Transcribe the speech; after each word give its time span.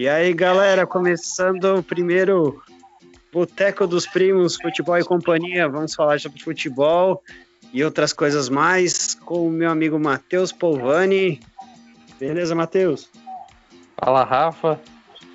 E 0.00 0.08
aí, 0.08 0.32
galera, 0.32 0.86
começando 0.86 1.76
o 1.76 1.82
primeiro 1.82 2.62
Boteco 3.30 3.86
dos 3.86 4.06
Primos, 4.06 4.56
Futebol 4.56 4.96
e 4.96 5.04
Companhia. 5.04 5.68
Vamos 5.68 5.94
falar 5.94 6.18
sobre 6.18 6.42
futebol 6.42 7.22
e 7.70 7.84
outras 7.84 8.10
coisas 8.14 8.48
mais 8.48 9.14
com 9.14 9.46
o 9.46 9.50
meu 9.50 9.70
amigo 9.70 10.00
Matheus 10.00 10.52
Polvani. 10.52 11.38
Beleza, 12.18 12.54
Matheus? 12.54 13.10
Fala, 14.02 14.24
Rafa. 14.24 14.80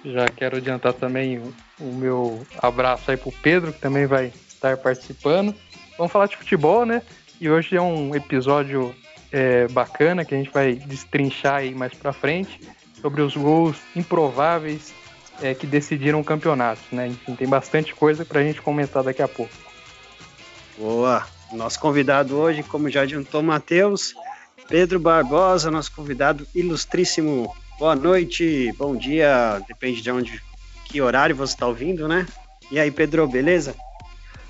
Já 0.04 0.28
quero 0.30 0.57
adiantar 0.57 0.93
também 0.93 1.39
o 1.79 1.93
meu 1.93 2.43
abraço 2.57 3.11
aí 3.11 3.18
pro 3.18 3.32
Pedro, 3.32 3.71
que 3.71 3.79
também 3.79 4.07
vai 4.07 4.34
estar 4.47 4.77
participando. 4.77 5.54
Vamos 5.95 6.11
falar 6.11 6.25
de 6.25 6.38
futebol, 6.38 6.88
né? 6.88 7.04
E 7.39 7.47
hoje 7.52 7.77
é 7.77 7.82
um 7.82 8.16
episódio 8.16 8.95
é, 9.32 9.68
bacana 9.68 10.25
que 10.25 10.34
a 10.34 10.38
gente 10.39 10.50
vai 10.50 10.73
destrinchar 10.73 11.57
aí 11.57 11.75
mais 11.75 11.93
pra 11.93 12.11
frente 12.11 12.59
sobre 13.05 13.22
os 13.22 13.38
gols 13.38 13.77
improváveis 13.95 14.91
é, 15.40 15.54
que 15.54 15.68
decidiram 15.68 16.20
o 16.20 16.23
campeonato, 16.23 16.82
né? 16.91 17.05
Enfim, 17.05 17.36
tem 17.36 17.48
bastante 17.48 17.94
coisa 17.94 18.26
para 18.26 18.40
a 18.40 18.44
gente 18.44 18.63
comentar 18.63 19.04
daqui 19.04 19.22
a 19.22 19.27
pouco. 19.27 19.54
Boa! 20.76 21.23
Nosso 21.54 21.80
convidado 21.80 22.36
hoje, 22.36 22.63
como 22.63 22.90
já 22.90 23.04
adiantou 23.04 23.44
Matheus, 23.44 24.16
Pedro 24.68 24.99
Barbosa, 24.99 25.70
nosso 25.70 25.91
convidado 25.91 26.48
ilustríssimo. 26.55 27.55
Boa 27.77 27.96
noite, 27.96 28.73
bom 28.76 28.96
dia, 28.96 29.62
depende 29.68 30.02
de 30.02 30.10
onde, 30.10 30.41
que 30.85 30.99
horário 30.99 31.35
você 31.35 31.54
está 31.54 31.68
ouvindo, 31.68 32.08
né? 32.08 32.26
E 32.72 32.80
aí, 32.80 32.90
Pedro, 32.90 33.27
beleza? 33.27 33.76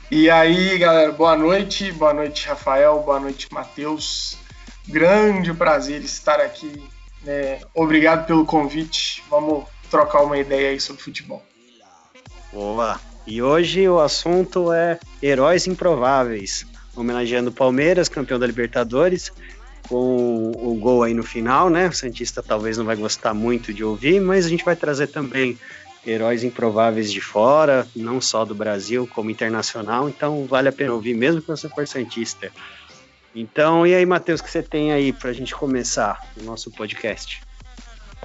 E 0.10 0.30
aí, 0.30 0.77
galera, 0.77 1.12
boa 1.12 1.35
noite, 1.35 1.91
boa 1.91 2.13
noite, 2.13 2.48
Rafael, 2.48 3.04
boa 3.04 3.20
noite, 3.20 3.49
Matheus. 3.52 4.38
Grande 4.88 5.54
prazer 5.54 6.02
estar 6.05 6.40
aqui 6.40 6.95
é, 7.25 7.61
obrigado 7.73 8.25
pelo 8.25 8.45
convite. 8.45 9.23
Vamos 9.29 9.65
trocar 9.89 10.21
uma 10.21 10.37
ideia 10.37 10.70
aí 10.70 10.79
sobre 10.79 11.01
futebol. 11.01 11.43
Boa! 12.51 12.99
E 13.27 13.41
hoje 13.41 13.87
o 13.90 13.99
assunto 13.99 14.71
é 14.71 14.99
Heróis 15.21 15.65
Improváveis, 15.67 16.65
homenageando 16.95 17.49
o 17.49 17.54
Palmeiras, 17.54 18.07
campeão 18.07 18.37
da 18.37 18.45
Libertadores, 18.45 19.32
com 19.90 20.51
o 20.55 20.76
gol 20.76 21.04
aí 21.04 21.13
no 21.13 21.23
final, 21.23 21.70
né? 21.70 21.87
O 21.87 21.93
Santista 21.93 22.43
talvez 22.43 22.77
não 22.77 22.85
vai 22.85 22.95
gostar 22.95 23.34
muito 23.34 23.73
de 23.73 23.84
ouvir, 23.84 24.20
mas 24.20 24.45
a 24.45 24.49
gente 24.49 24.63
vai 24.63 24.76
trazer 24.76 25.07
também 25.07 25.57
heróis 26.05 26.43
improváveis 26.43 27.12
de 27.12 27.20
fora, 27.20 27.87
não 27.95 28.21
só 28.21 28.45
do 28.45 28.54
Brasil, 28.54 29.10
como 29.13 29.32
internacional, 29.32 30.07
então 30.07 30.45
vale 30.45 30.70
a 30.70 30.71
pena 30.71 30.93
ouvir, 30.93 31.15
mesmo 31.15 31.41
que 31.41 31.48
você 31.48 31.67
for 31.67 31.87
Santista. 31.87 32.51
Então, 33.36 33.86
e 33.86 33.94
aí, 33.94 34.05
Matheus, 34.05 34.40
o 34.40 34.44
que 34.46 34.50
você 34.50 34.64
tem 34.64 34.94
aí 34.94 35.12
para 35.12 35.30
a 35.30 35.34
gente 35.34 35.54
começar 35.54 36.26
o 36.40 36.44
nosso 36.44 36.72
podcast? 36.72 37.44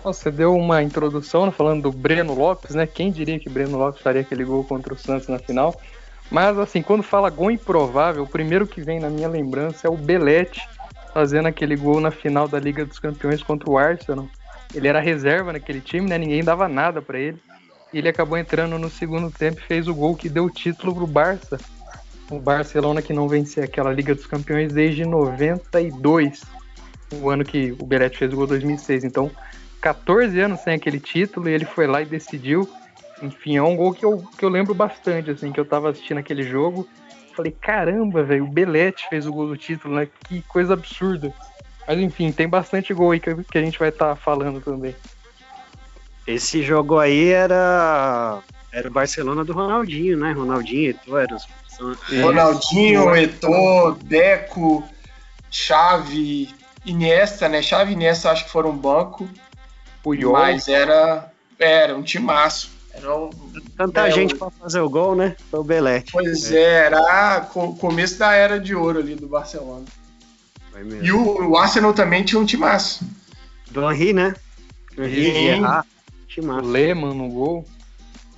Você 0.05 0.31
deu 0.31 0.55
uma 0.55 0.85
introdução 0.85 1.47
né, 1.47 1.53
falando 1.53 1.83
do 1.83 1.91
Breno 1.91 2.33
Lopes, 2.33 2.77
né? 2.77 2.87
Quem 2.87 3.11
diria 3.11 3.39
que 3.41 3.51
Breno 3.51 3.77
Lopes 3.77 4.01
faria 4.01 4.21
aquele 4.21 4.45
gol 4.45 4.63
contra 4.63 4.95
o 4.95 4.97
Santos 4.97 5.27
na 5.27 5.41
final? 5.41 5.75
Mas, 6.31 6.57
assim, 6.57 6.81
quando 6.81 7.03
fala 7.03 7.29
gol 7.29 7.51
improvável, 7.51 8.23
o 8.23 8.29
primeiro 8.29 8.69
que 8.69 8.81
vem 8.81 9.01
na 9.01 9.11
minha 9.11 9.29
lembrança 9.29 9.89
é 9.89 9.91
o 9.91 9.97
Belete 9.97 10.67
fazendo 11.13 11.47
aquele 11.47 11.75
gol 11.75 12.01
na 12.01 12.13
final 12.13 12.47
da 12.47 12.61
Liga 12.61 12.87
dos 12.87 13.01
Campeões 13.01 13.43
contra 13.43 13.69
o 13.69 13.77
Arsenal. 13.77 14.29
Ele 14.73 14.87
era 14.87 15.01
reserva 15.01 15.53
naquele 15.53 15.81
time, 15.81 16.09
né? 16.09 16.17
Ninguém 16.19 16.45
dava 16.45 16.69
nada 16.69 17.03
para 17.03 17.19
ele. 17.19 17.43
E 17.93 17.99
ele 17.99 18.09
acabou 18.09 18.39
entrando 18.39 18.79
no 18.79 18.89
segundo 18.89 19.29
tempo 19.29 19.59
e 19.59 19.67
fez 19.67 19.89
o 19.89 19.95
gol 19.95 20.15
que 20.15 20.29
deu 20.29 20.45
o 20.45 20.51
título 20.51 20.95
pro 20.95 21.07
Barça 21.09 21.59
o 22.31 22.39
Barcelona 22.39 23.03
que 23.03 23.13
não 23.13 23.29
vencia 23.29 23.65
aquela 23.65 23.93
Liga 23.93 24.15
dos 24.15 24.27
Campeões 24.27 24.73
desde 24.73 25.05
92, 25.05 26.43
o 27.15 27.29
ano 27.29 27.45
que 27.45 27.73
o 27.79 27.85
Belete 27.85 28.19
fez 28.19 28.33
o 28.33 28.37
gol 28.37 28.47
2006. 28.47 29.05
Então, 29.05 29.31
14 29.81 30.39
anos 30.41 30.61
sem 30.61 30.75
aquele 30.75 31.01
título 31.01 31.49
e 31.49 31.53
ele 31.53 31.65
foi 31.65 31.87
lá 31.87 32.01
e 32.01 32.07
decidiu. 32.07 32.69
Enfim, 33.23 33.57
é 33.57 33.63
um 33.63 33.77
gol 33.77 33.93
que 33.93 34.05
eu, 34.05 34.25
que 34.39 34.45
eu 34.45 34.49
lembro 34.49 34.75
bastante, 34.75 35.31
assim, 35.31 35.53
que 35.53 35.61
eu 35.61 35.65
tava 35.65 35.91
assistindo 35.91 36.19
aquele 36.19 36.43
jogo. 36.43 36.89
Falei, 37.35 37.53
caramba, 37.53 38.23
velho, 38.23 38.45
o 38.45 38.51
Belete 38.51 39.09
fez 39.09 39.27
o 39.27 39.33
gol 39.33 39.49
do 39.49 39.57
título, 39.57 39.97
né? 39.97 40.09
Que 40.29 40.41
coisa 40.43 40.75
absurda. 40.75 41.33
Mas 41.87 41.99
enfim, 41.99 42.31
tem 42.31 42.49
bastante 42.49 42.95
gol 42.95 43.11
aí 43.11 43.21
que, 43.21 43.35
que 43.45 43.59
a 43.59 43.63
gente 43.63 43.79
vai 43.79 43.89
estar 43.89 44.11
tá 44.11 44.17
falando 44.17 44.61
também. 44.61 44.95
Esse 46.27 46.63
jogo 46.63 46.99
aí 46.99 47.29
era 47.29 48.41
era 48.73 48.89
o 48.89 48.93
Barcelona 48.93 49.45
do 49.45 49.53
Ronaldinho, 49.53 50.17
né? 50.17 50.33
Ronaldinho, 50.33 50.95
tu 51.05 51.17
era 51.17 51.35
os 51.35 51.45
Ronaldinho, 52.23 53.15
Eto'o, 53.17 53.93
Deco, 54.05 54.85
Chave, 55.51 56.49
Iniesta, 56.85 57.49
né? 57.49 57.63
Chave 57.63 57.93
e 57.93 57.95
Iniesta 57.95 58.31
acho 58.31 58.45
que 58.45 58.51
foram 58.51 58.71
um 58.71 58.77
banco. 58.77 59.29
Puyol. 60.03 60.33
Mas 60.33 60.69
era, 60.69 61.31
era 61.59 61.97
um 61.97 62.03
timaço. 62.03 62.71
Era 62.93 63.17
um, 63.17 63.31
Tanta 63.77 64.09
é, 64.09 64.11
gente 64.11 64.35
para 64.35 64.51
fazer 64.51 64.81
o 64.81 64.91
gol, 64.91 65.15
né? 65.15 65.37
Foi 65.51 65.61
o 65.61 65.65
Belete. 65.65 66.13
Pois 66.13 66.51
é, 66.51 66.59
é 66.59 66.87
era 66.87 67.49
o 67.55 67.75
começo 67.77 68.19
da 68.19 68.33
era 68.33 68.59
de 68.59 68.75
ouro 68.75 68.99
ali 68.99 69.15
do 69.15 69.29
Barcelona. 69.29 69.85
E 71.03 71.13
o, 71.13 71.51
o, 71.51 71.57
Arsenal 71.57 71.93
também 71.93 72.25
tinha 72.25 72.41
um 72.41 72.47
timaço. 72.47 73.05
Do 73.71 73.91
Henry, 73.91 74.13
né? 74.13 74.35
Do 74.95 75.05
Henry, 75.05 75.63
ah, 75.65 75.85
timaço. 76.27 76.69
Lehmann 76.69 77.15
no 77.15 77.29
gol. 77.29 77.67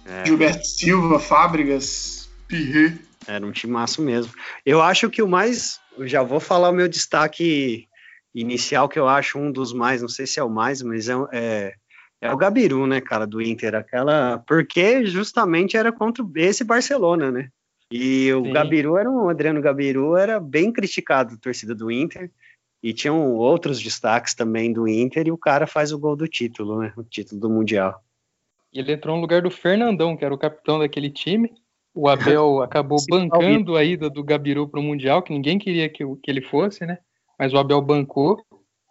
É. 0.05 0.27
Gilberto 0.27 0.67
Silva, 0.67 1.21
Fábricas, 1.21 2.29
Pirret. 2.49 2.99
Era 3.27 3.47
um 3.47 3.53
timaço 3.53 4.03
mesmo. 4.03 4.33
Eu 4.65 4.83
acho 4.83 5.11
que 5.11 5.23
o 5.23 5.29
mais. 5.29 5.81
Eu 5.97 6.07
já 6.07 6.23
vou 6.23 6.41
falar 6.41 6.71
o 6.71 6.75
meu 6.75 6.89
destaque 6.89 7.89
inicial, 8.35 8.89
que 8.89 8.99
eu 8.99 9.09
acho 9.09 9.39
um 9.39 9.53
dos 9.53 9.73
mais, 9.73 10.01
não 10.01 10.09
sei 10.09 10.27
se 10.27 10.41
é 10.41 10.45
o 10.45 10.51
mais, 10.51 10.83
mas 10.83 11.09
é, 11.09 11.15
é, 11.33 11.75
é 12.21 12.33
o 12.33 12.37
Gabiru, 12.37 12.87
né, 12.87 13.01
cara, 13.01 13.27
do 13.27 13.41
Inter. 13.41 13.75
Aquela. 13.75 14.39
Porque 14.47 15.05
justamente 15.07 15.77
era 15.77 15.93
contra 15.93 16.25
esse 16.37 16.65
Barcelona, 16.65 17.31
né? 17.31 17.49
E 17.91 18.33
o 18.33 18.45
Sim. 18.45 18.53
Gabiru 18.53 18.97
era 18.97 19.11
um. 19.11 19.25
O 19.25 19.29
Adriano 19.29 19.61
Gabiru 19.61 20.17
era 20.17 20.41
bem 20.41 20.73
criticado, 20.73 21.39
torcida 21.39 21.75
do 21.75 21.91
Inter. 21.91 22.31
E 22.83 22.93
tinham 22.93 23.33
outros 23.35 23.81
destaques 23.81 24.35
também 24.35 24.73
do 24.73 24.89
Inter, 24.89 25.29
e 25.29 25.31
o 25.31 25.39
cara 25.39 25.69
faz 25.69 25.93
o 25.93 25.99
gol 25.99 26.17
do 26.17 26.27
título, 26.27 26.81
né? 26.81 26.93
O 26.97 27.05
título 27.05 27.41
do 27.41 27.49
Mundial. 27.49 28.03
Ele 28.73 28.93
entrou 28.93 29.15
no 29.15 29.21
lugar 29.21 29.43
do 29.43 29.51
Fernandão, 29.51 30.17
que 30.17 30.25
era 30.25 30.35
o 30.35 30.39
capitão 30.39 30.79
daquele 30.79 31.11
time. 31.11 31.53
O 31.95 32.09
Abel 32.09 32.63
acabou 32.63 32.99
bancando 33.09 33.77
a 33.77 33.85
ida 33.85 34.09
do 34.09 34.25
Gabiru 34.25 34.67
para 34.67 34.81
o 34.81 34.83
Mundial, 34.83 35.23
que 35.23 35.33
ninguém 35.33 35.59
queria 35.59 35.89
que, 35.89 36.05
que 36.23 36.31
ele 36.31 36.41
fosse, 36.41 36.87
né? 36.87 36.99
Mas 37.39 37.53
o 37.53 37.59
Abel 37.59 37.81
bancou. 37.81 38.43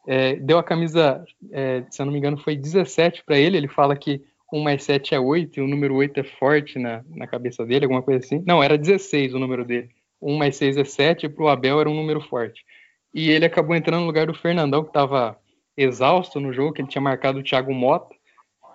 É, 0.07 0.35
deu 0.35 0.57
a 0.57 0.63
camisa, 0.63 1.23
é, 1.51 1.84
se 1.90 2.01
eu 2.01 2.06
não 2.06 2.13
me 2.13 2.19
engano, 2.19 2.38
foi 2.38 2.56
17 2.56 3.23
para 3.23 3.38
ele. 3.38 3.57
Ele 3.57 3.67
fala 3.67 3.95
que 3.95 4.22
1 4.51 4.59
mais 4.61 4.84
7 4.84 5.16
é 5.16 5.19
8 5.19 5.59
e 5.59 5.61
o 5.61 5.67
número 5.67 5.95
8 5.95 6.19
é 6.19 6.23
forte 6.23 6.78
na, 6.78 7.03
na 7.09 7.25
cabeça 7.25 7.66
dele, 7.66 7.85
alguma 7.85 8.01
coisa 8.01 8.23
assim. 8.23 8.44
Não, 8.45 8.61
era 8.61 8.78
16 8.78 9.34
o 9.34 9.40
número 9.40 9.63
dele. 9.63 9.90
1 10.22 10.38
mais 10.38 10.56
6 10.57 10.78
é 10.78 10.84
7 10.84 11.25
e 11.25 11.29
para 11.29 11.44
o 11.44 11.47
Abel 11.47 11.79
era 11.79 11.90
um 11.90 11.95
número 11.95 12.22
forte. 12.22 12.63
E 13.13 13.29
ele 13.29 13.45
acabou 13.45 13.75
entrando 13.75 14.01
no 14.01 14.07
lugar 14.07 14.28
do 14.28 14.34
Fernandão, 14.34 14.84
que 14.84 14.90
estava 14.90 15.38
exausto 15.75 16.40
no 16.40 16.53
jogo, 16.53 16.73
que 16.73 16.81
ele 16.81 16.90
tinha 16.90 17.01
marcado 17.01 17.40
o 17.40 17.44
Thiago 17.44 17.73
Mota. 17.73 18.13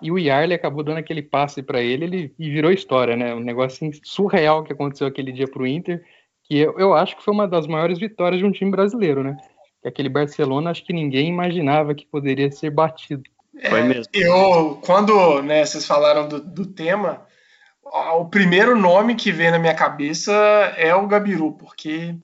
E 0.01 0.11
o 0.11 0.17
Yarley 0.17 0.55
acabou 0.55 0.83
dando 0.83 0.97
aquele 0.97 1.21
passe 1.21 1.61
para 1.61 1.81
ele, 1.81 2.05
ele 2.05 2.35
e 2.37 2.49
virou 2.49 2.71
história, 2.71 3.15
né? 3.15 3.33
Um 3.33 3.39
negócio 3.39 3.87
assim, 3.87 3.99
surreal 4.03 4.63
que 4.63 4.73
aconteceu 4.73 5.07
aquele 5.07 5.31
dia 5.31 5.47
para 5.47 5.61
o 5.61 5.67
Inter, 5.67 6.03
que 6.43 6.57
eu, 6.57 6.77
eu 6.77 6.93
acho 6.93 7.17
que 7.17 7.23
foi 7.23 7.33
uma 7.33 7.47
das 7.47 7.67
maiores 7.67 7.99
vitórias 7.99 8.39
de 8.39 8.45
um 8.45 8.51
time 8.51 8.71
brasileiro, 8.71 9.23
né? 9.23 9.37
Que 9.81 9.87
aquele 9.87 10.09
Barcelona, 10.09 10.71
acho 10.71 10.85
que 10.85 10.93
ninguém 10.93 11.27
imaginava 11.27 11.95
que 11.95 12.05
poderia 12.05 12.51
ser 12.51 12.69
batido. 12.69 13.23
É, 13.57 13.69
foi 13.69 13.83
mesmo. 13.83 14.11
Eu, 14.13 14.79
quando 14.85 15.41
né, 15.41 15.65
vocês 15.65 15.85
falaram 15.85 16.27
do, 16.27 16.39
do 16.39 16.65
tema, 16.65 17.25
o 17.83 18.25
primeiro 18.25 18.75
nome 18.75 19.15
que 19.15 19.31
vem 19.31 19.51
na 19.51 19.59
minha 19.59 19.75
cabeça 19.75 20.33
é 20.77 20.93
o 20.93 21.07
Gabiru, 21.07 21.53
porque 21.53 22.15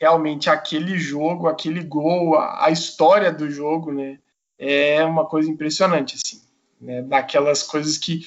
realmente 0.00 0.48
aquele 0.48 0.98
jogo, 0.98 1.46
aquele 1.46 1.82
gol, 1.82 2.36
a, 2.36 2.66
a 2.66 2.70
história 2.70 3.30
do 3.30 3.50
jogo, 3.50 3.92
né, 3.92 4.18
é 4.58 5.04
uma 5.04 5.26
coisa 5.26 5.50
impressionante, 5.50 6.16
assim 6.16 6.51
né, 6.82 7.00
daquelas 7.02 7.62
coisas 7.62 7.96
que, 7.96 8.26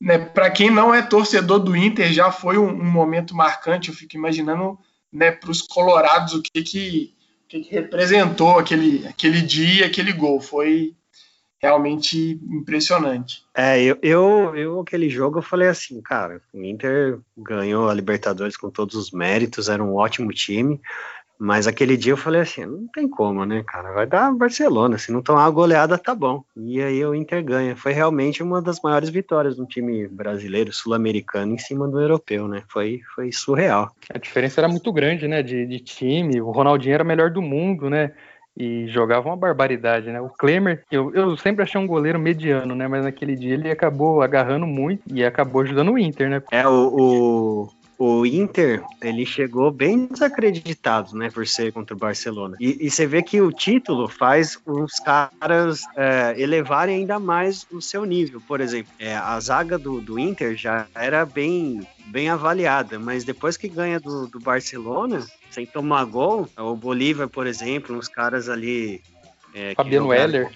né, 0.00 0.18
para 0.18 0.50
quem 0.50 0.70
não 0.70 0.94
é 0.94 1.02
torcedor 1.02 1.58
do 1.58 1.74
Inter, 1.74 2.12
já 2.12 2.30
foi 2.30 2.58
um, 2.58 2.68
um 2.68 2.90
momento 2.90 3.34
marcante. 3.34 3.88
Eu 3.88 3.94
fico 3.94 4.16
imaginando 4.16 4.78
né, 5.12 5.30
para 5.30 5.50
os 5.50 5.62
colorados 5.62 6.34
o 6.34 6.42
que 6.42 6.62
que, 6.62 7.14
o 7.44 7.48
que 7.48 7.60
que 7.60 7.74
representou 7.74 8.58
aquele, 8.58 9.06
aquele 9.06 9.40
dia, 9.40 9.86
aquele 9.86 10.12
gol. 10.12 10.40
Foi 10.40 10.94
realmente 11.64 12.38
impressionante. 12.50 13.42
É, 13.56 13.82
eu, 13.82 13.96
eu, 14.02 14.54
eu, 14.54 14.80
aquele 14.80 15.08
jogo 15.08 15.38
eu 15.38 15.42
falei 15.42 15.68
assim, 15.68 15.98
cara, 16.02 16.42
o 16.52 16.62
Inter 16.62 17.18
ganhou 17.34 17.88
a 17.88 17.94
Libertadores 17.94 18.54
com 18.54 18.68
todos 18.68 18.94
os 18.94 19.10
méritos, 19.10 19.70
era 19.70 19.82
um 19.82 19.94
ótimo 19.94 20.30
time, 20.30 20.78
mas 21.38 21.66
aquele 21.66 21.96
dia 21.96 22.12
eu 22.12 22.16
falei 22.16 22.40
assim, 22.40 22.64
não 22.64 22.86
tem 22.88 23.08
como, 23.08 23.44
né, 23.44 23.62
cara? 23.66 23.92
Vai 23.92 24.06
dar 24.06 24.32
Barcelona, 24.32 24.98
se 24.98 25.12
não 25.12 25.22
tomar 25.22 25.44
a 25.44 25.50
goleada, 25.50 25.98
tá 25.98 26.14
bom. 26.14 26.42
E 26.56 26.80
aí 26.80 27.04
o 27.04 27.14
Inter 27.14 27.44
ganha. 27.44 27.76
Foi 27.76 27.92
realmente 27.92 28.42
uma 28.42 28.62
das 28.62 28.80
maiores 28.80 29.08
vitórias 29.08 29.56
do 29.56 29.66
time 29.66 30.06
brasileiro, 30.08 30.72
sul-americano, 30.72 31.54
em 31.54 31.58
cima 31.58 31.88
do 31.88 32.00
europeu, 32.00 32.46
né? 32.46 32.62
Foi, 32.68 33.00
foi 33.14 33.32
surreal. 33.32 33.90
A 34.12 34.18
diferença 34.18 34.60
era 34.60 34.68
muito 34.68 34.92
grande, 34.92 35.26
né, 35.26 35.42
de, 35.42 35.66
de 35.66 35.80
time. 35.80 36.40
O 36.40 36.50
Ronaldinho 36.50 36.94
era 36.94 37.04
o 37.04 37.06
melhor 37.06 37.30
do 37.30 37.42
mundo, 37.42 37.90
né? 37.90 38.12
e 38.56 38.86
jogava 38.88 39.28
uma 39.28 39.36
barbaridade, 39.36 40.10
né? 40.10 40.20
O 40.20 40.28
Klemer, 40.28 40.84
eu, 40.90 41.12
eu 41.12 41.36
sempre 41.36 41.62
achei 41.62 41.80
um 41.80 41.86
goleiro 41.86 42.18
mediano, 42.18 42.74
né? 42.74 42.86
Mas 42.86 43.04
naquele 43.04 43.34
dia 43.34 43.54
ele 43.54 43.70
acabou 43.70 44.22
agarrando 44.22 44.66
muito 44.66 45.02
e 45.12 45.24
acabou 45.24 45.62
ajudando 45.62 45.92
o 45.92 45.98
Inter, 45.98 46.30
né? 46.30 46.42
É, 46.52 46.66
o, 46.66 46.88
o, 46.96 47.68
o 47.98 48.26
Inter, 48.26 48.82
ele 49.00 49.24
chegou 49.24 49.70
bem 49.70 50.06
desacreditado, 50.06 51.16
né? 51.16 51.30
Por 51.30 51.46
ser 51.46 51.72
contra 51.72 51.94
o 51.94 51.98
Barcelona. 51.98 52.56
E, 52.60 52.86
e 52.86 52.90
você 52.90 53.06
vê 53.06 53.22
que 53.22 53.40
o 53.40 53.52
título 53.52 54.08
faz 54.08 54.58
os 54.66 54.92
caras 54.94 55.82
é, 55.96 56.34
elevarem 56.36 56.96
ainda 56.96 57.18
mais 57.18 57.66
o 57.70 57.80
seu 57.80 58.04
nível. 58.04 58.40
Por 58.46 58.60
exemplo, 58.60 58.92
é, 58.98 59.14
a 59.14 59.38
zaga 59.40 59.78
do, 59.78 60.00
do 60.00 60.18
Inter 60.18 60.56
já 60.56 60.86
era 60.94 61.24
bem 61.24 61.86
bem 62.06 62.28
avaliada, 62.28 62.98
mas 62.98 63.24
depois 63.24 63.56
que 63.56 63.68
ganha 63.68 63.98
do, 63.98 64.26
do 64.26 64.38
Barcelona, 64.38 65.24
sem 65.50 65.64
tomar 65.64 66.04
gol, 66.04 66.48
o 66.56 66.76
Bolívar, 66.76 67.28
por 67.28 67.46
exemplo, 67.46 67.96
uns 67.96 68.08
caras 68.08 68.48
ali. 68.48 69.00
É, 69.54 69.74
Fabiano 69.74 70.12
Heller. 70.12 70.50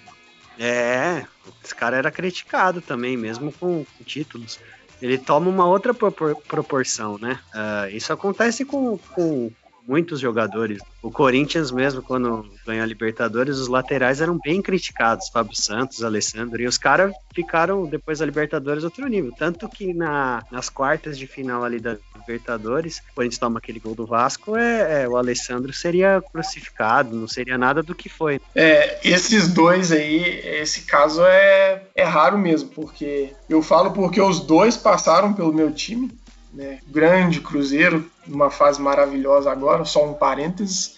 É, 0.59 1.25
esse 1.63 1.73
cara 1.73 1.95
era 1.95 2.11
criticado 2.11 2.81
também, 2.81 3.15
mesmo 3.15 3.51
com, 3.53 3.85
com 3.85 4.03
títulos. 4.03 4.59
Ele 5.01 5.17
toma 5.17 5.49
uma 5.49 5.65
outra 5.65 5.93
propor 5.93 6.35
proporção, 6.47 7.17
né? 7.17 7.39
Uh, 7.53 7.95
isso 7.95 8.11
acontece 8.11 8.65
com, 8.65 8.97
com, 8.97 9.51
muitos 9.89 10.19
jogadores. 10.19 10.79
O 11.01 11.09
Corinthians 11.09 11.71
mesmo, 11.71 12.03
quando 12.03 12.45
ganhou 12.65 12.83
a 12.83 12.85
Libertadores, 12.85 13.57
os 13.57 13.67
laterais 13.67 14.21
eram 14.21 14.37
bem 14.37 14.61
criticados, 14.61 15.29
Fábio 15.29 15.55
Santos, 15.55 16.03
Alessandro, 16.03 16.61
e 16.61 16.67
os 16.67 16.77
caras 16.77 17.11
ficaram 17.33 17.87
depois 17.87 18.19
da 18.19 18.25
Libertadores 18.25 18.83
outro 18.83 19.07
nível. 19.07 19.33
Tanto 19.35 19.67
que 19.67 19.91
na, 19.91 20.43
nas 20.51 20.69
quartas 20.69 21.17
de 21.17 21.25
final 21.25 21.63
ali 21.63 21.79
da 21.79 21.97
Libertadores, 22.15 23.01
a 23.17 23.23
gente 23.23 23.39
toma 23.39 23.57
aquele 23.57 23.79
gol 23.79 23.95
do 23.95 24.05
Vasco, 24.05 24.55
é, 24.55 25.03
é, 25.03 25.09
o 25.09 25.17
Alessandro 25.17 25.73
seria 25.73 26.21
crucificado, 26.31 27.15
não 27.15 27.27
seria 27.27 27.57
nada 27.57 27.81
do 27.81 27.95
que 27.95 28.07
foi. 28.07 28.39
É, 28.53 28.99
esses 29.03 29.47
dois 29.47 29.91
aí, 29.91 30.39
esse 30.43 30.81
caso 30.81 31.25
é, 31.25 31.81
é 31.95 32.03
raro 32.03 32.37
mesmo, 32.37 32.69
porque 32.69 33.31
eu 33.49 33.63
falo 33.63 33.91
porque 33.91 34.21
os 34.21 34.39
dois 34.39 34.77
passaram 34.77 35.33
pelo 35.33 35.51
meu 35.51 35.71
time, 35.71 36.11
né? 36.53 36.79
Grande 36.87 37.41
Cruzeiro, 37.41 38.09
numa 38.29 38.49
fase 38.49 38.81
maravilhosa 38.81 39.51
agora, 39.51 39.83
só 39.85 40.05
um 40.05 40.13
parênteses. 40.13 40.95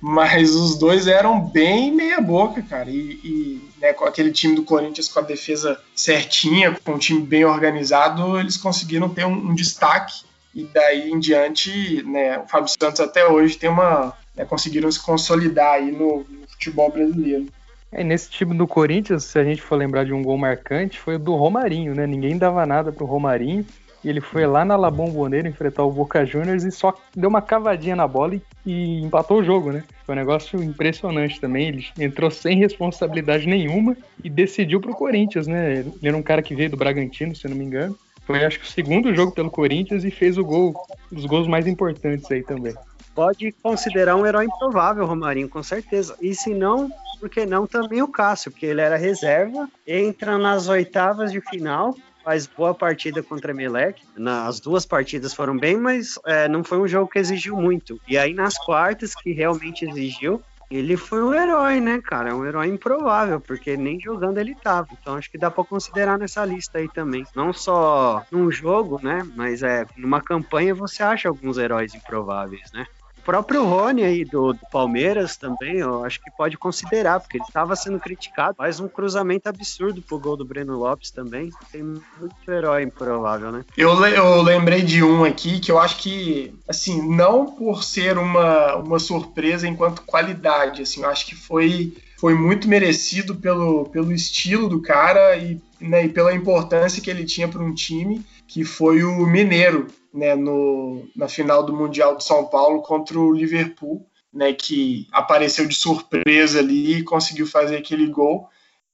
Mas 0.00 0.54
os 0.54 0.78
dois 0.78 1.06
eram 1.06 1.40
bem 1.40 1.90
meia 1.90 2.20
boca, 2.20 2.60
cara. 2.60 2.90
E, 2.90 3.20
e 3.24 3.70
né, 3.80 3.92
com 3.94 4.04
aquele 4.04 4.32
time 4.32 4.54
do 4.54 4.62
Corinthians 4.62 5.08
com 5.08 5.20
a 5.20 5.22
defesa 5.22 5.80
certinha, 5.94 6.78
com 6.84 6.92
um 6.92 6.98
time 6.98 7.22
bem 7.22 7.44
organizado, 7.44 8.38
eles 8.38 8.58
conseguiram 8.58 9.08
ter 9.08 9.24
um, 9.24 9.32
um 9.32 9.54
destaque. 9.54 10.24
E 10.54 10.64
daí 10.64 11.10
em 11.10 11.18
diante, 11.18 12.02
né, 12.02 12.38
o 12.38 12.46
Fábio 12.46 12.72
Santos 12.78 13.00
até 13.00 13.26
hoje 13.26 13.56
tem 13.56 13.70
uma. 13.70 14.12
Né, 14.36 14.44
conseguiram 14.44 14.92
se 14.92 15.02
consolidar 15.02 15.74
aí 15.74 15.90
no, 15.90 16.18
no 16.28 16.46
futebol 16.48 16.90
brasileiro. 16.90 17.46
É, 17.90 18.02
nesse 18.02 18.28
time 18.28 18.56
do 18.56 18.66
Corinthians, 18.66 19.24
se 19.24 19.38
a 19.38 19.44
gente 19.44 19.62
for 19.62 19.76
lembrar 19.76 20.04
de 20.04 20.12
um 20.12 20.22
gol 20.22 20.36
marcante, 20.36 20.98
foi 20.98 21.14
o 21.14 21.18
do 21.18 21.34
Romarinho, 21.34 21.94
né? 21.94 22.06
Ninguém 22.06 22.36
dava 22.36 22.66
nada 22.66 22.90
pro 22.90 23.06
Romarinho. 23.06 23.64
E 24.04 24.08
ele 24.08 24.20
foi 24.20 24.46
lá 24.46 24.64
na 24.64 24.76
La 24.76 24.90
Bombonera 24.90 25.48
enfrentar 25.48 25.82
o 25.82 25.90
Boca 25.90 26.26
Juniors 26.26 26.62
e 26.62 26.70
só 26.70 26.94
deu 27.16 27.30
uma 27.30 27.40
cavadinha 27.40 27.96
na 27.96 28.06
bola 28.06 28.34
e, 28.34 28.42
e, 28.66 29.02
empatou 29.02 29.38
o 29.38 29.44
jogo, 29.44 29.72
né? 29.72 29.82
Foi 30.04 30.14
um 30.14 30.18
negócio 30.18 30.62
impressionante 30.62 31.40
também. 31.40 31.68
Ele 31.68 31.86
entrou 31.98 32.30
sem 32.30 32.58
responsabilidade 32.58 33.46
nenhuma 33.46 33.96
e 34.22 34.28
decidiu 34.28 34.80
pro 34.80 34.94
Corinthians, 34.94 35.46
né? 35.46 35.78
Ele 35.78 35.92
era 36.02 36.16
um 36.16 36.22
cara 36.22 36.42
que 36.42 36.54
veio 36.54 36.70
do 36.70 36.76
Bragantino, 36.76 37.34
se 37.34 37.48
não 37.48 37.56
me 37.56 37.64
engano. 37.64 37.96
Foi 38.26 38.44
acho 38.44 38.60
que 38.60 38.66
o 38.66 38.70
segundo 38.70 39.14
jogo 39.14 39.32
pelo 39.32 39.50
Corinthians 39.50 40.04
e 40.04 40.10
fez 40.10 40.36
o 40.36 40.44
gol, 40.44 40.74
dos 41.10 41.24
gols 41.24 41.48
mais 41.48 41.66
importantes 41.66 42.30
aí 42.30 42.42
também. 42.42 42.74
Pode 43.14 43.52
considerar 43.62 44.16
um 44.16 44.26
herói 44.26 44.46
improvável, 44.46 45.06
Romarinho, 45.06 45.48
com 45.48 45.62
certeza. 45.62 46.16
E 46.20 46.34
se 46.34 46.52
não, 46.52 46.90
por 47.20 47.30
que 47.30 47.46
não 47.46 47.66
também 47.66 48.02
o 48.02 48.08
Cássio, 48.08 48.50
porque 48.50 48.66
ele 48.66 48.80
era 48.80 48.96
reserva, 48.96 49.68
entra 49.86 50.36
nas 50.36 50.68
oitavas 50.68 51.30
de 51.30 51.40
final 51.40 51.94
faz 52.24 52.46
boa 52.46 52.74
partida 52.74 53.22
contra 53.22 53.52
a 53.52 53.54
Melec. 53.54 54.02
As 54.46 54.58
duas 54.58 54.86
partidas 54.86 55.34
foram 55.34 55.56
bem, 55.56 55.76
mas 55.76 56.18
é, 56.24 56.48
não 56.48 56.64
foi 56.64 56.78
um 56.78 56.88
jogo 56.88 57.10
que 57.10 57.18
exigiu 57.18 57.56
muito. 57.56 58.00
E 58.08 58.16
aí 58.16 58.32
nas 58.32 58.56
quartas, 58.56 59.14
que 59.14 59.32
realmente 59.32 59.84
exigiu, 59.84 60.42
ele 60.70 60.96
foi 60.96 61.22
um 61.22 61.34
herói, 61.34 61.80
né, 61.80 62.00
cara? 62.00 62.30
É 62.30 62.34
um 62.34 62.44
herói 62.44 62.68
improvável, 62.68 63.40
porque 63.40 63.76
nem 63.76 64.00
jogando 64.00 64.38
ele 64.38 64.54
tava. 64.54 64.88
Então 64.92 65.14
acho 65.14 65.30
que 65.30 65.38
dá 65.38 65.50
para 65.50 65.62
considerar 65.62 66.18
nessa 66.18 66.44
lista 66.44 66.78
aí 66.78 66.88
também. 66.88 67.24
Não 67.36 67.52
só 67.52 68.24
num 68.30 68.50
jogo, 68.50 68.98
né, 69.02 69.22
mas 69.36 69.62
é 69.62 69.86
numa 69.96 70.20
campanha 70.20 70.74
você 70.74 71.02
acha 71.02 71.28
alguns 71.28 71.58
heróis 71.58 71.94
improváveis, 71.94 72.72
né? 72.72 72.86
Próprio 73.24 73.64
Rony 73.64 74.04
aí 74.04 74.24
do, 74.24 74.52
do, 74.52 74.60
Palmeiras 74.70 75.36
também, 75.36 75.78
eu 75.78 76.04
acho 76.04 76.20
que 76.20 76.30
pode 76.30 76.56
considerar, 76.56 77.20
porque 77.20 77.38
ele 77.38 77.44
estava 77.44 77.74
sendo 77.74 77.98
criticado. 77.98 78.56
Faz 78.56 78.78
um 78.78 78.88
cruzamento 78.88 79.48
absurdo 79.48 80.02
pro 80.02 80.18
gol 80.18 80.36
do 80.36 80.44
Breno 80.44 80.76
Lopes 80.76 81.10
também. 81.10 81.50
Tem 81.72 81.82
muito 81.82 82.50
herói 82.50 82.82
improvável, 82.82 83.50
né? 83.50 83.64
Eu, 83.76 84.04
eu 84.06 84.42
lembrei 84.42 84.82
de 84.82 85.02
um 85.02 85.24
aqui 85.24 85.58
que 85.58 85.72
eu 85.72 85.78
acho 85.78 85.96
que, 85.98 86.54
assim, 86.68 87.02
não 87.16 87.46
por 87.46 87.82
ser 87.82 88.18
uma, 88.18 88.76
uma 88.76 88.98
surpresa 88.98 89.66
enquanto 89.66 90.02
qualidade, 90.02 90.82
assim, 90.82 91.02
eu 91.02 91.08
acho 91.08 91.26
que 91.26 91.34
foi, 91.34 91.96
foi 92.18 92.34
muito 92.34 92.68
merecido 92.68 93.34
pelo, 93.34 93.86
pelo 93.86 94.12
estilo 94.12 94.68
do 94.68 94.82
cara 94.82 95.36
e, 95.36 95.60
né, 95.80 96.04
e 96.04 96.08
pela 96.08 96.34
importância 96.34 97.02
que 97.02 97.10
ele 97.10 97.24
tinha 97.24 97.48
para 97.48 97.62
um 97.62 97.74
time, 97.74 98.24
que 98.46 98.64
foi 98.64 99.02
o 99.02 99.26
Mineiro 99.26 99.86
né, 100.14 100.36
no, 100.36 101.04
na 101.16 101.26
final 101.28 101.64
do 101.64 101.74
Mundial 101.74 102.16
de 102.16 102.22
São 102.22 102.46
Paulo 102.46 102.82
contra 102.82 103.18
o 103.18 103.32
Liverpool, 103.32 104.06
né, 104.32 104.52
que 104.52 105.08
apareceu 105.12 105.66
de 105.66 105.74
surpresa 105.74 106.60
ali 106.60 106.98
e 106.98 107.02
conseguiu 107.02 107.48
fazer 107.48 107.76
aquele 107.76 108.06
gol. 108.06 108.48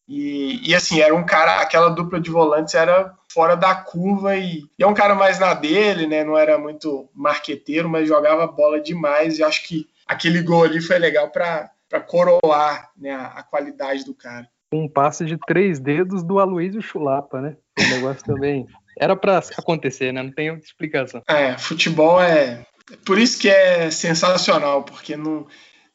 E, 0.09 0.69
e, 0.69 0.75
assim, 0.75 1.01
era 1.01 1.15
um 1.15 1.25
cara, 1.25 1.61
aquela 1.61 1.89
dupla 1.91 2.19
de 2.19 2.31
volantes 2.31 2.75
era 2.75 3.15
fora 3.33 3.55
da 3.55 3.75
curva 3.77 4.37
e, 4.37 4.65
e, 4.77 4.83
é 4.83 4.87
um 4.87 4.95
cara 4.95 5.15
mais 5.15 5.39
na 5.39 5.55
dele, 5.55 6.07
né? 6.09 6.25
Não 6.25 6.37
era 6.37 6.59
muito 6.59 7.09
marqueteiro, 7.15 7.89
mas 7.89 8.09
jogava 8.09 8.45
bola 8.47 8.81
demais. 8.81 9.39
E 9.39 9.45
acho 9.45 9.69
que 9.69 9.87
aquele 10.05 10.43
gol 10.43 10.65
ali 10.65 10.81
foi 10.81 10.99
legal 10.99 11.31
para 11.31 11.71
coroar 12.09 12.91
né, 12.97 13.13
a, 13.13 13.27
a, 13.27 13.43
qualidade 13.45 14.05
do 14.05 14.13
cara. 14.13 14.49
Um 14.73 14.89
passe 14.89 15.25
de 15.25 15.39
três 15.47 15.79
dedos 15.79 16.25
do 16.25 16.41
Aloysio 16.41 16.83
Chulapa, 16.83 17.41
né? 17.41 17.57
O 17.79 17.89
negócio 17.95 18.25
também 18.25 18.67
era 18.99 19.17
para 19.17 19.39
acontecer, 19.57 20.13
né? 20.13 20.23
Não 20.23 20.33
tem 20.33 20.55
explicação. 20.55 21.23
É, 21.29 21.57
futebol 21.59 22.21
é. 22.21 22.65
Por 23.05 23.19
isso 23.19 23.39
que 23.39 23.49
é 23.49 23.91
sensacional, 23.91 24.83
porque 24.83 25.17
não 25.17 25.47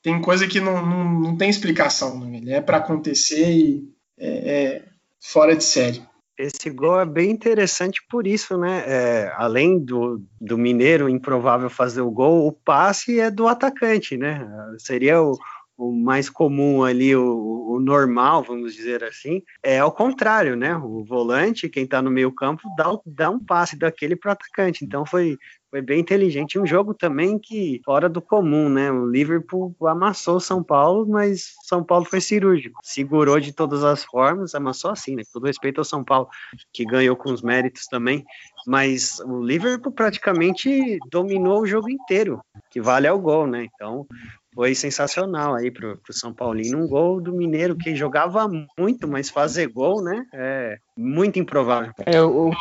tem 0.01 0.21
coisa 0.21 0.47
que 0.47 0.59
não, 0.59 0.85
não, 0.85 1.19
não 1.19 1.37
tem 1.37 1.49
explicação. 1.49 2.19
Né? 2.19 2.41
É 2.53 2.61
para 2.61 2.77
acontecer 2.77 3.49
e 3.49 3.89
é, 4.17 4.27
é, 4.27 4.83
fora 5.21 5.55
de 5.55 5.63
série. 5.63 6.03
Esse 6.37 6.69
gol 6.69 6.99
é 6.99 7.05
bem 7.05 7.31
interessante 7.31 8.01
por 8.09 8.27
isso, 8.27 8.57
né? 8.57 8.83
É, 8.85 9.33
além 9.37 9.79
do, 9.79 10.21
do 10.39 10.57
Mineiro 10.57 11.07
improvável 11.07 11.69
fazer 11.69 12.01
o 12.01 12.11
gol, 12.11 12.45
o 12.45 12.51
passe 12.51 13.21
é 13.21 13.31
do 13.31 13.47
atacante, 13.47 14.17
né? 14.17 14.45
Seria 14.77 15.21
o, 15.21 15.37
o 15.77 15.91
mais 15.91 16.29
comum 16.29 16.83
ali, 16.83 17.15
o, 17.15 17.73
o, 17.75 17.79
normal, 17.79 18.43
vamos 18.43 18.73
dizer 18.73 19.03
assim, 19.03 19.41
é 19.61 19.79
ao 19.79 19.91
contrário, 19.91 20.55
né? 20.55 20.75
O 20.77 21.03
volante, 21.03 21.69
quem 21.69 21.85
tá 21.85 22.01
no 22.01 22.09
meio 22.09 22.31
campo, 22.31 22.63
dá, 22.77 22.97
dá 23.05 23.29
um 23.29 23.39
passe 23.39 23.77
daquele 23.77 24.15
pro 24.15 24.31
atacante. 24.31 24.85
Então 24.85 25.05
foi, 25.05 25.37
foi 25.69 25.81
bem 25.81 25.99
inteligente. 25.99 26.57
Um 26.57 26.65
jogo 26.65 26.93
também 26.93 27.37
que, 27.37 27.81
fora 27.83 28.07
do 28.07 28.21
comum, 28.21 28.69
né? 28.69 28.89
O 28.89 29.05
Liverpool 29.05 29.75
amassou 29.81 30.37
o 30.37 30.41
São 30.41 30.63
Paulo, 30.63 31.05
mas 31.05 31.53
São 31.63 31.83
Paulo 31.83 32.05
foi 32.05 32.21
cirúrgico. 32.21 32.79
Segurou 32.81 33.39
de 33.39 33.51
todas 33.51 33.83
as 33.83 34.05
formas, 34.05 34.55
amassou 34.55 34.91
assim, 34.91 35.15
né? 35.15 35.23
Todo 35.33 35.47
respeito 35.47 35.79
ao 35.79 35.85
São 35.85 36.03
Paulo, 36.03 36.29
que 36.71 36.85
ganhou 36.85 37.17
com 37.17 37.33
os 37.33 37.41
méritos 37.41 37.85
também. 37.87 38.23
Mas 38.65 39.19
o 39.19 39.43
Liverpool 39.43 39.91
praticamente 39.91 40.97
dominou 41.11 41.61
o 41.61 41.67
jogo 41.67 41.89
inteiro, 41.89 42.39
que 42.71 42.81
vale 42.81 43.07
ao 43.07 43.19
gol, 43.19 43.45
né? 43.45 43.67
Então, 43.75 44.07
foi 44.55 44.73
sensacional 44.73 45.53
aí 45.53 45.69
pro, 45.69 45.97
pro 45.97 46.13
São 46.13 46.33
Paulino. 46.33 46.77
Um 46.77 46.87
gol 46.87 47.19
do 47.19 47.33
Mineiro 47.33 47.75
que 47.75 47.93
jogava 47.93 48.47
muito, 48.77 49.05
mas 49.05 49.29
fazer 49.29 49.67
gol, 49.67 50.01
né? 50.01 50.25
É 50.33 50.77
muito 50.97 51.37
improvável. 51.37 51.91
É, 51.99 52.13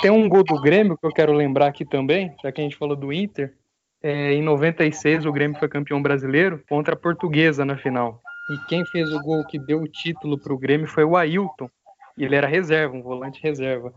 tem 0.02 0.10
um 0.10 0.28
gol 0.28 0.42
do 0.42 0.60
Grêmio 0.60 0.98
que 0.98 1.06
eu 1.06 1.12
quero 1.12 1.32
lembrar 1.32 1.68
aqui 1.68 1.84
também, 1.84 2.34
já 2.42 2.50
que 2.50 2.60
a 2.60 2.64
gente 2.64 2.76
falou 2.76 2.96
do 2.96 3.12
Inter. 3.12 3.54
É, 4.02 4.32
em 4.34 4.42
96, 4.42 5.24
o 5.24 5.32
Grêmio 5.32 5.58
foi 5.58 5.68
campeão 5.68 6.02
brasileiro 6.02 6.62
contra 6.68 6.94
a 6.94 6.98
Portuguesa 6.98 7.64
na 7.64 7.76
final. 7.76 8.20
E 8.50 8.58
quem 8.68 8.84
fez 8.84 9.10
o 9.10 9.20
gol 9.22 9.46
que 9.46 9.58
deu 9.58 9.80
o 9.80 9.88
título 9.88 10.36
pro 10.36 10.58
Grêmio 10.58 10.88
foi 10.88 11.04
o 11.04 11.16
Ailton. 11.16 11.70
Ele 12.18 12.34
era 12.34 12.46
reserva, 12.46 12.94
um 12.94 13.02
volante 13.02 13.40
reserva. 13.42 13.92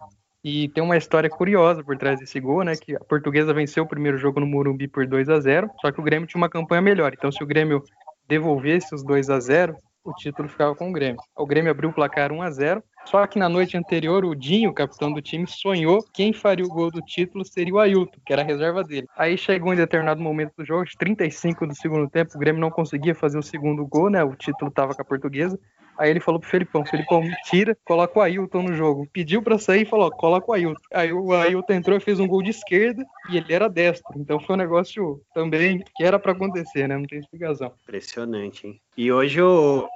E 0.49 0.69
tem 0.69 0.81
uma 0.81 0.95
história 0.95 1.29
curiosa 1.29 1.83
por 1.83 1.97
trás 1.97 2.21
desse 2.21 2.39
gol, 2.39 2.63
né? 2.63 2.73
Que 2.73 2.95
a 2.95 3.01
portuguesa 3.01 3.53
venceu 3.53 3.83
o 3.83 3.87
primeiro 3.87 4.17
jogo 4.17 4.39
no 4.39 4.47
Morumbi 4.47 4.87
por 4.87 5.05
2 5.05 5.27
a 5.27 5.41
0 5.41 5.69
só 5.81 5.91
que 5.91 5.99
o 5.99 6.03
Grêmio 6.03 6.25
tinha 6.25 6.39
uma 6.39 6.49
campanha 6.49 6.81
melhor. 6.81 7.11
Então, 7.13 7.29
se 7.29 7.43
o 7.43 7.45
Grêmio 7.45 7.83
devolvesse 8.29 8.95
os 8.95 9.03
2 9.03 9.29
a 9.29 9.41
0 9.41 9.75
o 10.05 10.13
título 10.13 10.47
ficava 10.47 10.73
com 10.73 10.89
o 10.89 10.93
Grêmio. 10.93 11.19
O 11.35 11.45
Grêmio 11.45 11.69
abriu 11.69 11.89
o 11.89 11.93
placar 11.93 12.31
1 12.31 12.41
a 12.41 12.49
0 12.49 12.81
Só 13.03 13.27
que 13.27 13.37
na 13.37 13.49
noite 13.49 13.75
anterior, 13.75 14.23
o 14.23 14.33
Dinho, 14.33 14.73
capitão 14.73 15.11
do 15.11 15.21
time, 15.21 15.45
sonhou 15.45 16.01
quem 16.13 16.31
faria 16.31 16.63
o 16.63 16.69
gol 16.69 16.89
do 16.89 17.01
título 17.01 17.43
seria 17.43 17.73
o 17.73 17.79
Ailton, 17.79 18.21
que 18.25 18.31
era 18.31 18.41
a 18.41 18.45
reserva 18.45 18.85
dele. 18.85 19.05
Aí 19.17 19.37
chegou 19.37 19.73
em 19.73 19.75
determinado 19.75 20.21
momento 20.21 20.53
do 20.57 20.63
jogo, 20.63 20.85
35 20.97 21.67
do 21.67 21.75
segundo 21.75 22.09
tempo, 22.09 22.31
o 22.33 22.39
Grêmio 22.39 22.61
não 22.61 22.71
conseguia 22.71 23.13
fazer 23.13 23.37
o 23.37 23.43
segundo 23.43 23.85
gol, 23.85 24.09
né? 24.09 24.23
O 24.23 24.33
título 24.33 24.71
tava 24.71 24.95
com 24.95 25.01
a 25.01 25.05
portuguesa. 25.05 25.59
Aí 25.97 26.09
ele 26.09 26.19
falou 26.19 26.39
pro 26.39 26.49
Felipão, 26.49 26.85
Felipão, 26.85 27.23
tira, 27.45 27.77
coloca 27.83 28.19
o 28.19 28.21
Ailton 28.21 28.63
no 28.63 28.73
jogo. 28.73 29.07
Pediu 29.11 29.41
pra 29.41 29.57
sair 29.57 29.81
e 29.81 29.89
falou, 29.89 30.11
coloca 30.11 30.51
o 30.51 30.53
Ailton. 30.53 30.81
Aí 30.93 31.11
o 31.11 31.33
Ailton 31.33 31.73
entrou 31.73 31.97
e 31.97 32.01
fez 32.01 32.19
um 32.19 32.27
gol 32.27 32.43
de 32.43 32.51
esquerda 32.51 33.03
e 33.29 33.37
ele 33.37 33.53
era 33.53 33.67
destro. 33.67 34.19
Então 34.19 34.39
foi 34.39 34.55
um 34.55 34.59
negócio 34.59 35.21
também 35.33 35.83
que 35.95 36.03
era 36.03 36.19
para 36.19 36.33
acontecer, 36.33 36.87
né? 36.87 36.97
Não 36.97 37.05
tem 37.05 37.19
explicação. 37.19 37.73
Impressionante, 37.83 38.67
hein? 38.67 38.81
E 38.95 39.11
hoje 39.11 39.41
o, 39.41 39.87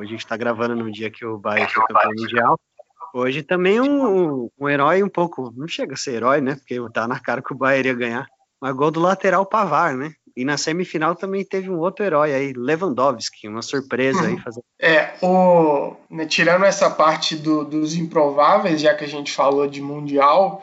a 0.00 0.04
gente 0.04 0.20
está 0.20 0.36
gravando 0.36 0.76
no 0.76 0.90
dia 0.90 1.10
que 1.10 1.24
o 1.24 1.38
Bayern 1.38 1.70
foi 1.70 1.86
campeão 1.86 2.12
mundial. 2.16 2.60
Hoje 3.12 3.42
também 3.42 3.80
um, 3.80 4.48
um 4.58 4.68
herói 4.68 5.02
um 5.02 5.08
pouco, 5.08 5.52
não 5.56 5.66
chega 5.66 5.94
a 5.94 5.96
ser 5.96 6.14
herói, 6.14 6.40
né? 6.40 6.54
Porque 6.54 6.78
tá 6.92 7.08
na 7.08 7.18
cara 7.18 7.42
que 7.42 7.52
o 7.52 7.56
Bayern 7.56 7.88
ia 7.88 7.94
ganhar. 7.94 8.26
Mas 8.60 8.74
gol 8.74 8.90
do 8.90 9.00
lateral 9.00 9.46
Pavar, 9.46 9.96
né? 9.96 10.12
E 10.40 10.44
na 10.44 10.56
semifinal 10.56 11.14
também 11.14 11.44
teve 11.44 11.68
um 11.68 11.78
outro 11.78 12.02
herói 12.02 12.32
aí, 12.32 12.54
Lewandowski, 12.56 13.46
uma 13.46 13.60
surpresa 13.60 14.26
aí. 14.26 14.38
Fazer... 14.40 14.62
É, 14.80 15.12
o, 15.20 15.94
né, 16.10 16.24
tirando 16.24 16.64
essa 16.64 16.88
parte 16.88 17.36
do, 17.36 17.62
dos 17.62 17.94
improváveis, 17.94 18.80
já 18.80 18.94
que 18.94 19.04
a 19.04 19.08
gente 19.08 19.32
falou 19.32 19.66
de 19.66 19.82
Mundial, 19.82 20.62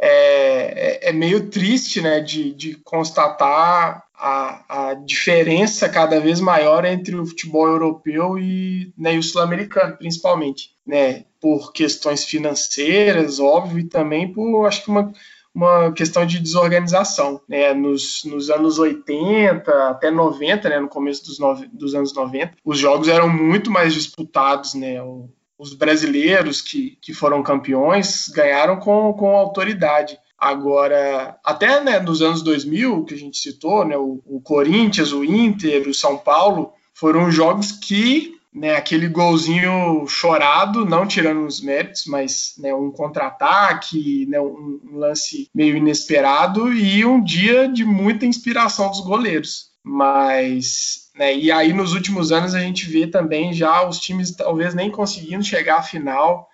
é, 0.00 1.08
é, 1.08 1.08
é 1.08 1.12
meio 1.12 1.50
triste 1.50 2.00
né, 2.00 2.20
de, 2.20 2.54
de 2.54 2.74
constatar 2.84 4.04
a, 4.14 4.90
a, 4.90 4.94
diferença 4.94 5.88
cada 5.88 6.20
vez 6.20 6.38
maior 6.38 6.84
entre 6.84 7.16
o 7.16 7.26
futebol 7.26 7.66
europeu 7.66 8.38
e, 8.38 8.94
né, 8.96 9.16
e 9.16 9.18
o 9.18 9.22
sul-americano, 9.24 9.96
principalmente, 9.96 10.70
né, 10.86 11.24
por 11.40 11.72
questões 11.72 12.24
financeiras, 12.24 13.40
óbvio, 13.40 13.80
e 13.80 13.88
também 13.88 14.32
por, 14.32 14.66
acho 14.66 14.84
que 14.84 14.90
uma, 14.90 15.12
uma 15.54 15.92
questão 15.92 16.24
de 16.24 16.38
desorganização, 16.38 17.40
né, 17.48 17.74
nos, 17.74 18.22
nos 18.24 18.50
anos 18.50 18.78
80 18.78 19.88
até 19.88 20.10
90, 20.10 20.68
né, 20.68 20.78
no 20.78 20.88
começo 20.88 21.24
dos, 21.24 21.38
no, 21.38 21.54
dos 21.72 21.94
anos 21.94 22.14
90, 22.14 22.56
os 22.64 22.78
jogos 22.78 23.08
eram 23.08 23.28
muito 23.28 23.70
mais 23.70 23.92
disputados, 23.92 24.74
né, 24.74 25.02
o, 25.02 25.28
os 25.58 25.74
brasileiros 25.74 26.62
que, 26.62 26.96
que 27.02 27.12
foram 27.12 27.42
campeões 27.42 28.28
ganharam 28.28 28.78
com, 28.78 29.12
com 29.12 29.36
autoridade. 29.36 30.18
Agora, 30.38 31.38
até 31.44 31.82
né, 31.82 31.98
nos 32.00 32.22
anos 32.22 32.40
2000, 32.42 33.04
que 33.04 33.12
a 33.12 33.18
gente 33.18 33.36
citou, 33.36 33.84
né, 33.84 33.96
o, 33.96 34.22
o 34.24 34.40
Corinthians, 34.40 35.12
o 35.12 35.22
Inter, 35.22 35.86
o 35.86 35.92
São 35.92 36.16
Paulo, 36.16 36.72
foram 36.94 37.30
jogos 37.30 37.72
que 37.72 38.39
né, 38.52 38.74
aquele 38.74 39.08
golzinho 39.08 40.06
chorado, 40.06 40.84
não 40.84 41.06
tirando 41.06 41.46
os 41.46 41.60
méritos, 41.60 42.04
mas 42.06 42.54
né, 42.58 42.74
um 42.74 42.90
contra-ataque, 42.90 44.26
né, 44.26 44.40
um, 44.40 44.80
um, 44.84 44.98
lance 44.98 45.48
meio 45.54 45.76
inesperado 45.76 46.72
e 46.72 47.04
um 47.04 47.22
dia 47.22 47.68
de 47.68 47.84
muita 47.84 48.26
inspiração 48.26 48.90
dos 48.90 49.00
goleiros. 49.00 49.70
Mas, 49.82 51.10
né, 51.14 51.34
e 51.34 51.50
aí 51.50 51.72
nos 51.72 51.94
últimos 51.94 52.32
anos 52.32 52.54
a 52.54 52.60
gente 52.60 52.86
vê 52.86 53.06
também 53.06 53.52
já 53.52 53.86
os 53.88 53.98
times 53.98 54.32
talvez 54.32 54.74
nem 54.74 54.90
conseguindo 54.90 55.44
chegar 55.44 55.78
à 55.78 55.82
final, 55.82 56.49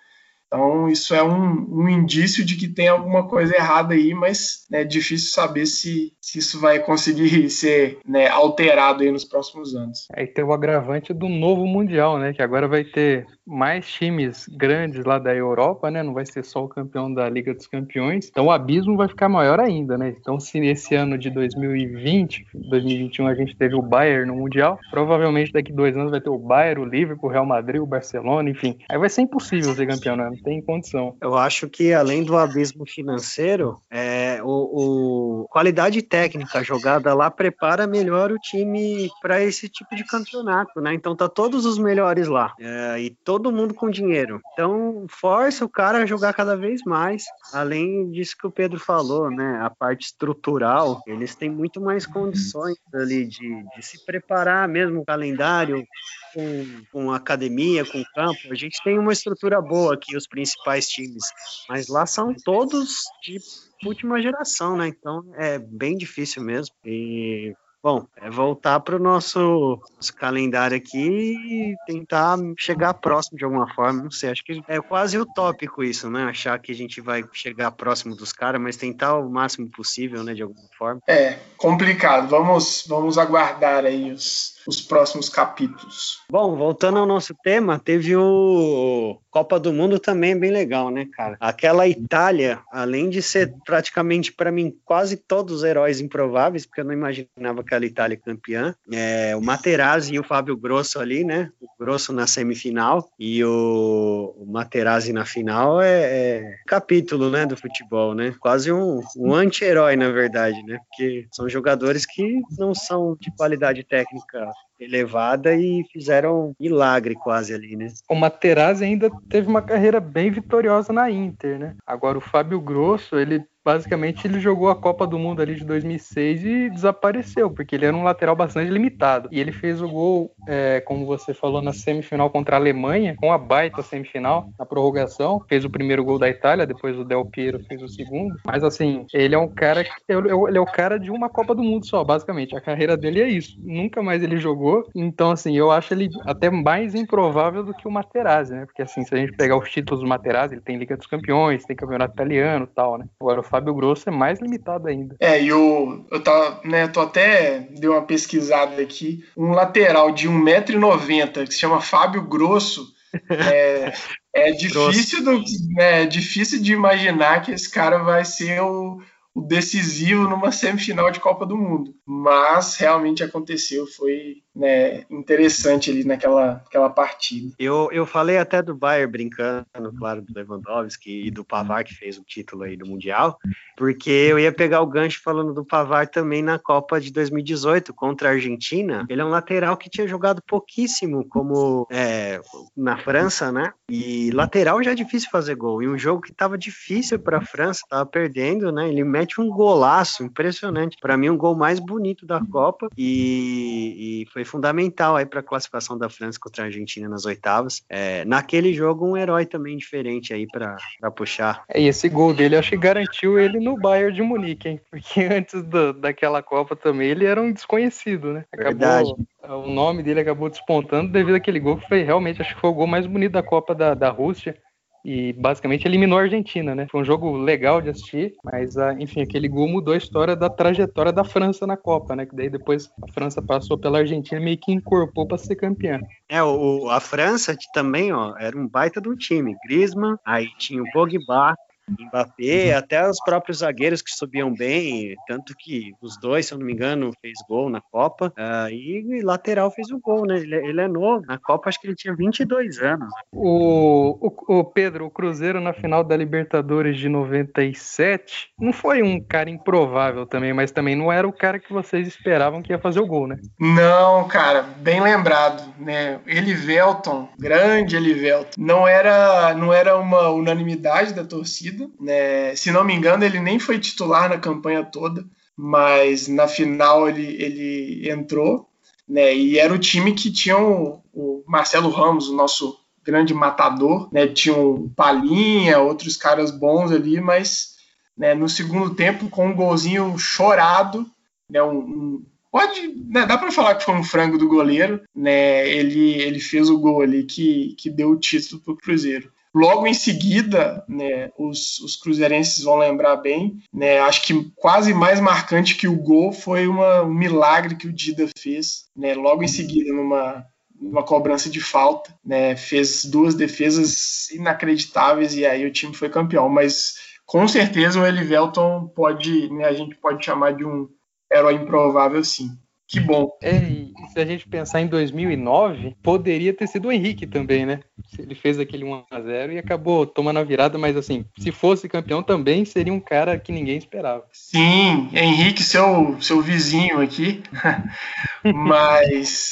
então, 0.47 0.87
isso 0.87 1.13
é 1.13 1.21
um, 1.21 1.67
um, 1.69 1.89
indício 1.89 2.43
de 2.45 2.55
que 2.55 2.69
tem 2.69 2.87
alguma 2.87 3.27
coisa 3.27 3.53
errada 3.53 3.93
aí, 3.93 4.13
mas 4.13 4.65
né, 4.71 4.81
é 4.81 4.85
difícil 4.85 5.31
saber 5.31 5.65
se, 5.65 6.13
se 6.21 6.39
isso 6.39 6.59
vai 6.59 6.79
conseguir 6.79 7.49
ser 7.51 7.99
né, 8.07 8.29
alterado 8.29 9.03
aí 9.03 9.11
nos 9.11 9.25
próximos 9.25 9.75
anos. 9.75 10.07
Aí 10.13 10.25
tem 10.25 10.45
o 10.45 10.53
agravante 10.53 11.13
do 11.13 11.27
novo 11.27 11.65
Mundial, 11.65 12.17
né? 12.17 12.33
Que 12.33 12.41
agora 12.41 12.67
vai 12.67 12.85
ter 12.85 13.25
mais 13.47 13.87
times 13.87 14.47
grandes 14.49 15.05
lá 15.05 15.17
da 15.17 15.33
Europa, 15.33 15.89
né? 15.89 16.03
Não 16.03 16.13
vai 16.13 16.25
ser 16.25 16.43
só 16.43 16.65
o 16.65 16.67
campeão 16.67 17.11
da 17.11 17.29
Liga 17.29 17.53
dos 17.53 17.65
Campeões. 17.65 18.27
Então 18.29 18.47
o 18.47 18.51
abismo 18.51 18.97
vai 18.97 19.07
ficar 19.07 19.29
maior 19.29 19.59
ainda, 19.59 19.97
né? 19.97 20.13
Então 20.19 20.39
se 20.39 20.59
nesse 20.59 20.93
ano 20.95 21.17
de 21.17 21.29
2020, 21.29 22.45
2021 22.53 23.27
a 23.27 23.35
gente 23.35 23.55
teve 23.55 23.75
o 23.75 23.81
Bayern 23.81 24.27
no 24.27 24.35
Mundial, 24.35 24.77
provavelmente 24.91 25.53
daqui 25.53 25.71
dois 25.71 25.95
anos 25.95 26.11
vai 26.11 26.19
ter 26.19 26.29
o 26.29 26.37
Bayern, 26.37 26.81
o 26.81 26.85
Liverpool, 26.85 27.29
o 27.29 27.31
Real 27.31 27.45
Madrid, 27.45 27.81
o 27.81 27.85
Barcelona, 27.85 28.49
enfim. 28.49 28.77
Aí 28.89 28.97
vai 28.97 29.09
ser 29.09 29.21
impossível 29.21 29.73
ser 29.73 29.87
campeão, 29.87 30.17
né? 30.17 30.25
Não 30.29 30.43
tem 30.43 30.61
condição. 30.61 31.15
Eu 31.21 31.35
acho 31.37 31.69
que 31.69 31.93
além 31.93 32.23
do 32.23 32.35
abismo 32.35 32.85
financeiro, 32.85 33.79
é, 33.89 34.26
o, 34.43 35.43
o 35.43 35.47
qualidade 35.49 36.01
técnica 36.01 36.63
jogada 36.63 37.13
lá 37.13 37.29
prepara 37.29 37.87
melhor 37.87 38.31
o 38.31 38.39
time 38.39 39.09
para 39.21 39.41
esse 39.41 39.69
tipo 39.69 39.95
de 39.95 40.03
campeonato, 40.03 40.79
né? 40.81 40.93
Então 40.93 41.15
tá 41.15 41.27
todos 41.27 41.65
os 41.65 41.77
melhores 41.77 42.27
lá. 42.27 42.53
É, 42.59 42.99
e 42.99 43.09
todo 43.09 43.51
mundo 43.51 43.73
com 43.73 43.89
dinheiro. 43.89 44.41
Então, 44.53 45.05
força 45.09 45.65
o 45.65 45.69
cara 45.69 45.99
a 45.99 46.05
jogar 46.05 46.33
cada 46.33 46.55
vez 46.55 46.81
mais. 46.83 47.25
Além 47.53 48.09
disso 48.11 48.35
que 48.37 48.47
o 48.47 48.51
Pedro 48.51 48.79
falou, 48.79 49.29
né? 49.29 49.59
A 49.61 49.69
parte 49.69 50.05
estrutural, 50.05 51.01
eles 51.07 51.35
têm 51.35 51.49
muito 51.49 51.81
mais 51.81 52.05
condições 52.05 52.77
ali 52.93 53.25
de, 53.25 53.63
de 53.75 53.85
se 53.85 54.05
preparar 54.05 54.67
mesmo 54.67 55.01
o 55.01 55.05
calendário 55.05 55.85
com, 56.33 56.83
com 56.91 57.11
academia, 57.11 57.85
com 57.85 58.03
campo. 58.13 58.39
A 58.51 58.55
gente 58.55 58.81
tem 58.83 58.99
uma 58.99 59.13
estrutura 59.13 59.61
boa 59.61 59.93
aqui, 59.93 60.15
os 60.15 60.27
principais 60.27 60.87
times. 60.87 61.23
Mas 61.69 61.87
lá 61.87 62.05
são 62.05 62.33
todos 62.33 63.03
de 63.23 63.39
última 63.85 64.21
geração, 64.21 64.77
né? 64.77 64.87
Então 64.87 65.23
é 65.35 65.59
bem 65.59 65.97
difícil 65.97 66.43
mesmo. 66.43 66.75
E 66.85 67.53
Bom, 67.87 68.07
é 68.27 68.29
voltar 68.29 68.81
para 68.81 68.97
o 68.97 68.99
nosso, 68.99 69.79
nosso, 69.95 70.13
calendário 70.13 70.75
aqui 70.75 70.99
e 70.99 71.75
tentar 71.85 72.37
chegar 72.57 72.93
próximo 72.95 73.37
de 73.37 73.45
alguma 73.45 73.73
forma. 73.73 74.03
Não 74.03 74.11
sei, 74.11 74.29
acho 74.29 74.43
que 74.43 74.61
é 74.67 74.81
quase 74.81 75.17
utópico 75.17 75.81
isso, 75.81 76.09
né? 76.09 76.23
Achar 76.23 76.59
que 76.59 76.71
a 76.71 76.75
gente 76.75 76.99
vai 76.99 77.23
chegar 77.31 77.71
próximo 77.71 78.15
dos 78.15 78.33
caras, 78.33 78.59
mas 78.59 78.75
tentar 78.75 79.17
o 79.17 79.29
máximo 79.29 79.69
possível, 79.69 80.23
né? 80.23 80.33
De 80.33 80.43
alguma 80.43 80.67
forma. 80.77 81.01
É, 81.07 81.39
complicado. 81.55 82.27
Vamos, 82.27 82.83
vamos 82.87 83.17
aguardar 83.17 83.85
aí 83.85 84.11
os, 84.11 84.57
os 84.67 84.81
próximos 84.81 85.29
capítulos. 85.29 86.21
Bom, 86.29 86.55
voltando 86.57 86.99
ao 86.99 87.05
nosso 87.05 87.33
tema, 87.41 87.79
teve 87.79 88.15
o 88.15 89.17
Copa 89.31 89.59
do 89.59 89.71
Mundo 89.71 89.99
também 89.99 90.37
bem 90.37 90.51
legal, 90.51 90.89
né, 90.89 91.07
cara? 91.13 91.37
Aquela 91.39 91.87
Itália, 91.87 92.59
além 92.71 93.09
de 93.09 93.21
ser 93.21 93.53
praticamente 93.65 94.33
para 94.33 94.51
mim 94.51 94.75
quase 94.83 95.15
todos 95.15 95.57
os 95.57 95.63
heróis 95.63 96.01
improváveis, 96.01 96.65
porque 96.65 96.81
eu 96.81 96.85
não 96.85 96.93
imaginava 96.93 97.61
aquela 97.61 97.85
Itália 97.85 98.16
campeã, 98.17 98.75
é, 98.91 99.35
o 99.35 99.41
Materazzi 99.41 100.13
e 100.13 100.19
o 100.19 100.23
Fábio 100.23 100.57
Grosso 100.57 100.99
ali, 100.99 101.23
né? 101.23 101.51
O 101.61 101.67
Grosso 101.79 102.11
na 102.11 102.27
semifinal 102.27 103.09
e 103.19 103.43
o, 103.43 104.35
o 104.37 104.45
Materazzi 104.45 105.13
na 105.13 105.25
final 105.25 105.81
é, 105.81 106.01
é, 106.01 106.57
capítulo, 106.65 107.29
né, 107.29 107.45
do 107.45 107.57
futebol, 107.57 108.13
né? 108.13 108.33
Quase 108.39 108.71
um, 108.71 109.01
um 109.15 109.33
anti-herói, 109.33 109.95
na 109.95 110.09
verdade, 110.09 110.61
né? 110.63 110.79
Porque 110.89 111.27
são 111.31 111.47
jogadores 111.47 112.05
que 112.05 112.41
não 112.57 112.73
são 112.73 113.17
de 113.19 113.31
qualidade 113.35 113.83
técnica 113.83 114.51
elevada 114.79 115.55
e 115.55 115.83
fizeram 115.91 116.53
milagre 116.59 117.15
quase 117.15 117.53
ali, 117.53 117.75
né? 117.75 117.87
O 118.09 118.15
Materazzi 118.15 118.83
ainda 118.83 119.09
teve 119.29 119.47
uma 119.47 119.61
carreira 119.61 119.99
bem 119.99 120.31
vitoriosa 120.31 120.93
na 120.93 121.09
Inter, 121.09 121.59
né? 121.59 121.75
Agora 121.85 122.17
o 122.17 122.21
Fábio 122.21 122.59
Grosso, 122.59 123.17
ele 123.17 123.43
basicamente 123.67 124.25
ele 124.25 124.39
jogou 124.39 124.69
a 124.69 124.75
Copa 124.77 125.05
do 125.05 125.19
Mundo 125.19 125.41
ali 125.41 125.55
de 125.55 125.65
2006 125.65 126.45
e 126.45 126.69
desapareceu, 126.69 127.51
porque 127.51 127.75
ele 127.75 127.85
era 127.85 127.97
um 127.97 128.03
lateral 128.03 128.33
bastante 128.33 128.71
limitado. 128.71 129.27
E 129.29 129.41
ele 129.41 129.51
fez 129.51 129.81
o 129.81 129.89
gol, 129.89 130.31
é, 130.47 130.79
como 130.79 131.05
você 131.05 131.33
falou, 131.33 131.61
na 131.61 131.73
semifinal 131.73 132.29
contra 132.29 132.55
a 132.55 132.59
Alemanha, 132.59 133.17
com 133.17 133.29
a 133.29 133.37
baita 133.37 133.81
semifinal, 133.81 134.49
na 134.57 134.65
prorrogação. 134.65 135.43
Fez 135.49 135.65
o 135.65 135.69
primeiro 135.69 136.01
gol 136.05 136.17
da 136.17 136.29
Itália, 136.29 136.65
depois 136.65 136.97
o 136.97 137.03
Del 137.03 137.25
Piero 137.25 137.61
fez 137.67 137.81
o 137.83 137.89
segundo. 137.89 138.37
Mas 138.45 138.63
assim, 138.63 139.05
ele 139.13 139.35
é 139.35 139.37
um 139.37 139.49
cara 139.49 139.83
que 139.83 139.91
ele 140.07 140.57
é 140.57 140.61
o 140.61 140.65
cara 140.65 140.97
de 140.97 141.11
uma 141.11 141.27
Copa 141.27 141.53
do 141.53 141.61
Mundo 141.61 141.85
só, 141.85 142.05
basicamente. 142.05 142.55
A 142.55 142.61
carreira 142.61 142.95
dele 142.95 143.21
é 143.21 143.27
isso. 143.27 143.59
Nunca 143.61 144.01
mais 144.01 144.23
ele 144.23 144.37
jogou. 144.37 144.66
Então, 144.95 145.31
assim, 145.31 145.55
eu 145.57 145.71
acho 145.71 145.93
ele 145.93 146.09
até 146.25 146.49
mais 146.49 146.95
improvável 146.95 147.63
do 147.63 147.73
que 147.73 147.87
o 147.87 147.91
Materazzi, 147.91 148.53
né? 148.53 148.65
Porque 148.65 148.81
assim, 148.81 149.03
se 149.03 149.13
a 149.13 149.17
gente 149.17 149.33
pegar 149.33 149.57
os 149.57 149.69
títulos 149.69 150.01
do 150.01 150.07
Materazzi, 150.07 150.55
ele 150.55 150.61
tem 150.61 150.77
Liga 150.77 150.97
dos 150.97 151.07
Campeões, 151.07 151.65
tem 151.65 151.75
Campeonato 151.75 152.13
Italiano 152.13 152.65
e 152.65 152.75
tal, 152.75 152.97
né? 152.97 153.05
Agora 153.19 153.39
o 153.39 153.43
Fábio 153.43 153.73
Grosso 153.73 154.09
é 154.09 154.11
mais 154.11 154.39
limitado 154.39 154.87
ainda. 154.87 155.15
É, 155.19 155.41
e 155.41 155.51
o, 155.51 156.05
eu 156.11 156.23
tô, 156.23 156.31
né, 156.63 156.87
tô 156.87 157.01
até 157.01 157.59
dei 157.59 157.89
uma 157.89 158.01
pesquisada 158.01 158.81
aqui. 158.81 159.23
Um 159.35 159.51
lateral 159.51 160.11
de 160.11 160.29
1,90m 160.29 161.47
que 161.47 161.53
se 161.53 161.59
chama 161.59 161.81
Fábio 161.81 162.23
Grosso. 162.23 162.93
É, 163.29 163.93
é 164.33 164.51
difícil, 164.53 165.23
do, 165.23 165.39
né, 165.75 166.03
é 166.03 166.05
difícil 166.05 166.61
de 166.61 166.73
imaginar 166.73 167.41
que 167.41 167.51
esse 167.51 167.69
cara 167.69 167.99
vai 167.99 168.25
ser 168.25 168.61
o, 168.61 169.01
o 169.33 169.41
decisivo 169.41 170.23
numa 170.23 170.51
semifinal 170.51 171.11
de 171.11 171.19
Copa 171.19 171.45
do 171.45 171.57
Mundo. 171.57 171.93
Mas 172.05 172.75
realmente 172.75 173.23
aconteceu, 173.23 173.85
foi 173.85 174.41
né, 174.57 175.03
interessante 175.09 175.91
ali 175.91 176.03
naquela, 176.03 176.55
naquela 176.55 176.89
partida. 176.89 177.53
Eu, 177.59 177.89
eu 177.91 178.05
falei 178.05 178.37
até 178.37 178.61
do 178.61 178.75
Bayern 178.75 179.11
brincando, 179.11 179.65
claro, 179.97 180.21
do 180.21 180.33
Lewandowski 180.33 181.27
e 181.27 181.31
do 181.31 181.45
Pavar 181.45 181.83
que 181.83 181.93
fez 181.93 182.17
o 182.17 182.23
título 182.23 182.63
aí 182.63 182.75
do 182.75 182.85
Mundial, 182.85 183.37
porque 183.77 184.09
eu 184.09 184.39
ia 184.39 184.51
pegar 184.51 184.81
o 184.81 184.87
gancho 184.87 185.21
falando 185.23 185.53
do 185.53 185.63
Pavar 185.63 186.07
também 186.07 186.41
na 186.41 186.57
Copa 186.57 186.99
de 186.99 187.11
2018 187.11 187.93
contra 187.93 188.29
a 188.29 188.31
Argentina. 188.31 189.05
Ele 189.09 189.21
é 189.21 189.25
um 189.25 189.29
lateral 189.29 189.77
que 189.77 189.89
tinha 189.89 190.07
jogado 190.07 190.41
pouquíssimo 190.41 191.23
como 191.27 191.87
é, 191.91 192.41
na 192.75 192.97
França, 192.97 193.51
né? 193.51 193.71
E 193.89 194.31
lateral 194.31 194.81
já 194.81 194.91
é 194.91 194.95
difícil 194.95 195.29
fazer 195.31 195.55
gol. 195.55 195.83
E 195.83 195.87
um 195.87 195.97
jogo 195.97 196.21
que 196.21 196.31
estava 196.31 196.57
difícil 196.57 197.19
para 197.19 197.37
a 197.37 197.45
França, 197.45 197.81
estava 197.83 198.05
perdendo, 198.05 198.71
né? 198.71 198.89
Ele 198.89 199.03
mete 199.03 199.39
um 199.39 199.49
golaço 199.49 200.23
impressionante. 200.23 200.97
Para 200.99 201.15
mim, 201.15 201.29
um 201.29 201.37
gol 201.37 201.55
mais 201.55 201.79
bonito 201.79 202.25
da 202.25 202.43
Copa 202.43 202.87
e, 202.97 204.23
e 204.23 204.25
foi 204.31 204.43
fundamental 204.47 205.15
aí 205.15 205.25
para 205.25 205.41
a 205.41 205.43
classificação 205.43 205.97
da 205.97 206.09
França 206.09 206.39
contra 206.41 206.63
a 206.63 206.65
Argentina 206.65 207.07
nas 207.07 207.25
oitavas. 207.25 207.83
É, 207.89 208.25
naquele 208.25 208.73
jogo, 208.73 209.05
um 209.05 209.17
herói 209.17 209.45
também 209.45 209.77
diferente 209.77 210.33
aí 210.33 210.47
para 210.47 210.77
puxar. 211.15 211.63
É, 211.69 211.81
e 211.81 211.87
esse 211.87 212.09
gol 212.09 212.33
dele, 212.33 212.55
acho 212.55 212.71
que 212.71 212.77
garantiu 212.77 213.37
ele 213.37 213.59
no 213.59 213.77
Bayern 213.77 214.13
de 214.13 214.21
Munique, 214.21 214.69
hein? 214.69 214.81
Porque 214.89 215.21
antes 215.31 215.61
do, 215.63 215.93
daquela 215.93 216.41
Copa 216.41 216.75
também 216.75 217.09
ele 217.09 217.25
era 217.25 217.41
um 217.41 217.51
desconhecido, 217.51 218.33
né? 218.33 218.45
Acabou, 218.51 218.71
Verdade. 218.71 219.13
O 219.49 219.67
nome 219.67 220.03
dele 220.03 220.19
acabou 220.19 220.49
despontando 220.49 221.11
devido 221.11 221.35
àquele 221.35 221.59
gol 221.59 221.77
que 221.77 221.87
foi 221.87 222.03
realmente, 222.03 222.41
acho 222.41 222.53
que 222.53 222.59
foi 222.61 222.69
o 222.69 222.73
gol 222.73 222.87
mais 222.87 223.05
bonito 223.05 223.33
da 223.33 223.43
Copa 223.43 223.73
da, 223.73 223.93
da 223.93 224.09
Rússia 224.09 224.57
e 225.07 225.31
basicamente 225.31 225.87
eliminou 225.87 226.19
a 226.19 226.23
Argentina, 226.23 226.75
né? 226.75 226.85
Foi 226.91 226.99
um 226.99 227.05
jogo 227.05 227.37
legal 227.37 227.81
de 227.81 227.89
assistir, 227.89 228.33
mas 228.43 228.77
ah, 228.77 228.93
enfim, 228.99 229.21
aquele 229.21 229.47
gol 229.47 229.65
mudou 229.65 229.93
a 229.93 229.97
história 229.97 230.35
da 230.35 230.49
trajetória 230.49 231.13
da 231.13 231.23
França 231.23 231.65
na 231.65 231.77
Copa, 231.77 232.13
né? 232.13 232.25
Que 232.25 232.35
daí 232.35 232.49
depois 232.49 232.91
a 233.01 233.09
França 233.13 233.41
passou 233.41 233.77
pela 233.77 233.99
Argentina 233.99 234.41
e 234.41 234.43
meio 234.43 234.57
que 234.57 234.73
incorporou 234.73 235.25
para 235.25 235.37
ser 235.37 235.55
campeã. 235.55 236.01
É, 236.27 236.43
o, 236.43 236.89
a 236.89 236.99
França 236.99 237.55
também, 237.73 238.11
ó, 238.11 238.35
era 238.37 238.57
um 238.57 238.67
baita 238.67 238.99
do 238.99 239.15
time. 239.15 239.55
Griezmann, 239.65 240.17
aí 240.25 240.49
tinha 240.57 240.83
o 240.83 240.91
Pogba, 240.91 241.55
Mbappé, 241.89 242.73
até 242.73 243.07
os 243.09 243.17
próprios 243.23 243.59
zagueiros 243.59 244.01
que 244.01 244.11
subiam 244.11 244.53
bem, 244.53 245.15
tanto 245.27 245.53
que 245.57 245.93
os 246.01 246.17
dois, 246.19 246.45
se 246.45 246.53
eu 246.53 246.59
não 246.59 246.65
me 246.65 246.73
engano, 246.73 247.11
fez 247.21 247.37
gol 247.47 247.69
na 247.69 247.81
Copa, 247.81 248.33
uh, 248.37 248.69
e 248.69 249.21
lateral 249.23 249.71
fez 249.71 249.89
o 249.91 249.99
gol, 249.99 250.25
né? 250.25 250.37
Ele, 250.37 250.55
é, 250.55 250.65
ele, 250.65 250.81
é 250.81 250.87
novo, 250.87 251.25
na 251.25 251.37
Copa 251.37 251.69
acho 251.69 251.79
que 251.79 251.87
ele 251.87 251.95
tinha 251.95 252.15
22 252.15 252.79
anos. 252.79 253.09
O, 253.31 254.17
o, 254.21 254.59
o, 254.59 254.63
Pedro, 254.63 255.05
o 255.05 255.11
Cruzeiro 255.11 255.61
na 255.61 255.73
final 255.73 256.03
da 256.03 256.15
Libertadores 256.15 256.97
de 256.97 257.09
97 257.09 258.49
não 258.59 258.73
foi 258.73 259.01
um 259.01 259.19
cara 259.21 259.49
improvável 259.49 260.25
também, 260.25 260.53
mas 260.53 260.71
também 260.71 260.95
não 260.95 261.11
era 261.11 261.27
o 261.27 261.33
cara 261.33 261.59
que 261.59 261.71
vocês 261.71 262.07
esperavam 262.07 262.61
que 262.61 262.71
ia 262.71 262.79
fazer 262.79 262.99
o 262.99 263.07
gol, 263.07 263.27
né? 263.27 263.37
Não, 263.59 264.27
cara, 264.27 264.61
bem 264.61 265.01
lembrado, 265.01 265.73
né? 265.79 266.19
Elivelton, 266.25 267.29
grande 267.37 267.95
Elivelton, 267.95 268.51
não 268.57 268.87
era, 268.87 269.53
não 269.53 269.73
era 269.73 269.97
uma 269.97 270.29
unanimidade 270.29 271.13
da 271.13 271.23
torcida, 271.23 271.76
né? 271.99 272.55
Se 272.55 272.71
não 272.71 272.83
me 272.83 272.93
engano, 272.93 273.23
ele 273.23 273.39
nem 273.39 273.59
foi 273.59 273.79
titular 273.79 274.29
na 274.29 274.37
campanha 274.37 274.83
toda, 274.83 275.25
mas 275.55 276.27
na 276.27 276.47
final 276.47 277.07
ele, 277.07 277.25
ele 277.41 278.09
entrou. 278.09 278.69
Né? 279.07 279.33
E 279.35 279.57
era 279.57 279.73
o 279.73 279.79
time 279.79 280.13
que 280.13 280.31
tinha 280.31 280.57
o, 280.57 281.01
o 281.13 281.43
Marcelo 281.47 281.89
Ramos, 281.89 282.29
o 282.29 282.35
nosso 282.35 282.77
grande 283.03 283.33
matador, 283.33 284.09
né? 284.11 284.27
Tinha 284.27 284.55
o 284.57 284.89
Palinha, 284.89 285.79
outros 285.79 286.17
caras 286.17 286.51
bons 286.51 286.91
ali, 286.91 287.21
mas 287.21 287.77
né, 288.17 288.33
no 288.33 288.49
segundo 288.49 288.93
tempo, 288.95 289.29
com 289.29 289.47
um 289.47 289.55
golzinho 289.55 290.17
chorado, 290.17 291.05
né, 291.49 291.63
um, 291.63 291.77
um 291.77 292.25
pode, 292.51 292.87
né, 293.09 293.25
dá 293.25 293.37
para 293.37 293.51
falar 293.51 293.75
que 293.75 293.85
foi 293.85 293.93
um 293.93 294.03
frango 294.03 294.37
do 294.37 294.47
goleiro, 294.47 295.01
né? 295.15 295.69
Ele, 295.69 296.15
ele 296.15 296.39
fez 296.39 296.69
o 296.69 296.77
gol 296.77 297.01
ali 297.01 297.23
que, 297.23 297.75
que 297.77 297.89
deu 297.89 298.09
o 298.09 298.19
título 298.19 298.61
para 298.61 298.73
o 298.73 298.77
Cruzeiro. 298.77 299.31
Logo 299.57 299.87
em 299.87 299.93
seguida, 299.93 300.85
né, 300.87 301.31
os, 301.35 301.79
os, 301.79 301.95
cruzeirenses 301.95 302.63
vão 302.63 302.77
lembrar 302.77 303.15
bem, 303.15 303.57
né, 303.73 303.99
acho 304.01 304.21
que 304.21 304.51
quase 304.55 304.93
mais 304.93 305.19
marcante 305.19 305.75
que 305.75 305.87
o 305.87 305.95
gol 305.95 306.31
foi 306.31 306.67
uma, 306.67 307.01
um 307.01 307.11
milagre 307.11 307.75
que 307.75 307.87
o 307.87 307.91
Dida 307.91 308.27
fez, 308.37 308.83
né, 308.95 309.15
logo 309.15 309.41
em 309.41 309.47
seguida, 309.47 309.91
numa, 309.91 310.45
numa 310.79 311.01
cobrança 311.01 311.49
de 311.49 311.59
falta, 311.59 312.15
né, 312.23 312.55
fez 312.55 313.03
duas 313.03 313.33
defesas 313.33 314.29
inacreditáveis 314.29 315.33
e 315.33 315.43
aí 315.43 315.65
o 315.65 315.73
time 315.73 315.95
foi 315.95 316.07
campeão, 316.07 316.47
mas 316.47 316.93
com 317.25 317.47
certeza 317.47 317.99
o 317.99 318.05
Elivelton 318.05 318.87
pode, 318.95 319.51
né, 319.51 319.65
a 319.65 319.73
gente 319.73 319.95
pode 319.95 320.23
chamar 320.23 320.51
de 320.51 320.63
um 320.63 320.87
herói 321.33 321.55
improvável 321.55 322.23
sim. 322.23 322.51
Que 322.87 323.01
bom. 323.01 323.37
É, 323.41 323.57
e 323.57 323.93
se 324.13 324.19
a 324.19 324.25
gente 324.25 324.47
pensar 324.47 324.79
em 324.79 324.87
2009, 324.87 325.97
poderia 326.01 326.53
ter 326.53 326.67
sido 326.67 326.87
o 326.87 326.91
Henrique 326.91 327.27
também, 327.27 327.65
né? 327.65 327.81
Ele 328.17 328.33
fez 328.33 328.57
aquele 328.57 328.85
1x0 328.85 329.51
e 329.51 329.57
acabou 329.57 330.07
tomando 330.07 330.39
a 330.39 330.43
virada, 330.43 330.77
mas 330.77 330.95
assim, 330.95 331.25
se 331.37 331.51
fosse 331.51 331.89
campeão 331.89 332.23
também 332.23 332.63
seria 332.63 332.93
um 332.93 332.99
cara 332.99 333.37
que 333.37 333.51
ninguém 333.51 333.77
esperava. 333.77 334.25
Sim, 334.31 335.09
Henrique, 335.11 335.63
seu, 335.63 336.15
seu 336.21 336.41
vizinho 336.41 337.01
aqui. 337.01 337.43
mas, 338.55 339.51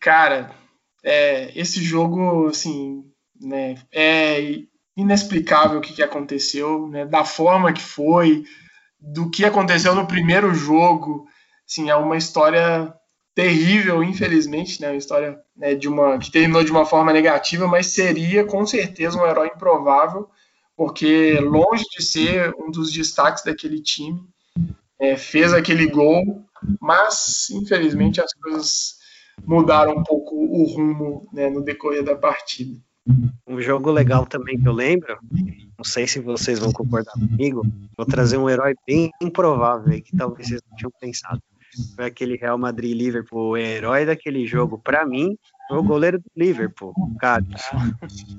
cara, 0.00 0.50
é, 1.04 1.52
esse 1.54 1.80
jogo, 1.80 2.48
assim, 2.48 3.04
né, 3.40 3.76
é 3.92 4.58
inexplicável 4.96 5.78
o 5.78 5.80
que, 5.80 5.92
que 5.92 6.02
aconteceu, 6.02 6.88
né? 6.88 7.06
Da 7.06 7.24
forma 7.24 7.72
que 7.72 7.80
foi, 7.80 8.42
do 9.00 9.30
que 9.30 9.44
aconteceu 9.44 9.94
no 9.94 10.06
primeiro 10.06 10.52
jogo 10.52 11.28
sim, 11.72 11.88
é 11.88 11.96
uma 11.96 12.16
história 12.16 12.92
terrível, 13.34 14.04
infelizmente, 14.04 14.80
né? 14.80 14.90
Uma 14.90 14.96
história 14.96 15.40
né, 15.56 15.74
de 15.74 15.88
uma 15.88 16.18
que 16.18 16.30
terminou 16.30 16.62
de 16.62 16.70
uma 16.70 16.84
forma 16.84 17.12
negativa, 17.12 17.66
mas 17.66 17.86
seria 17.86 18.44
com 18.44 18.66
certeza 18.66 19.18
um 19.18 19.26
herói 19.26 19.48
improvável, 19.54 20.28
porque 20.76 21.38
longe 21.40 21.84
de 21.96 22.04
ser 22.04 22.54
um 22.58 22.70
dos 22.70 22.92
destaques 22.92 23.42
daquele 23.42 23.80
time, 23.80 24.20
é, 24.98 25.16
fez 25.16 25.52
aquele 25.52 25.86
gol, 25.86 26.44
mas 26.80 27.48
infelizmente 27.50 28.20
as 28.20 28.32
coisas 28.34 28.96
mudaram 29.44 29.96
um 29.96 30.02
pouco 30.02 30.36
o 30.36 30.64
rumo 30.64 31.26
né, 31.32 31.48
no 31.48 31.62
decorrer 31.62 32.04
da 32.04 32.14
partida. 32.14 32.78
Um 33.46 33.60
jogo 33.60 33.90
legal 33.90 34.26
também 34.26 34.60
que 34.60 34.68
eu 34.68 34.72
lembro, 34.72 35.18
não 35.76 35.84
sei 35.84 36.06
se 36.06 36.20
vocês 36.20 36.60
vão 36.60 36.70
concordar 36.70 37.12
comigo, 37.14 37.62
vou 37.96 38.06
trazer 38.06 38.36
um 38.36 38.48
herói 38.48 38.74
bem 38.86 39.10
improvável 39.20 40.00
que 40.00 40.16
talvez 40.16 40.48
vocês 40.48 40.60
não 40.70 40.76
tinham 40.76 40.92
pensado 41.00 41.42
foi 41.94 42.06
aquele 42.06 42.36
Real 42.36 42.58
Madrid 42.58 42.96
Liverpool, 42.96 43.50
o 43.50 43.56
herói 43.56 44.04
daquele 44.06 44.46
jogo, 44.46 44.78
para 44.78 45.06
mim, 45.06 45.36
foi 45.68 45.78
o 45.78 45.82
goleiro 45.82 46.18
do 46.18 46.30
Liverpool, 46.36 46.92
Carlos. 47.18 47.62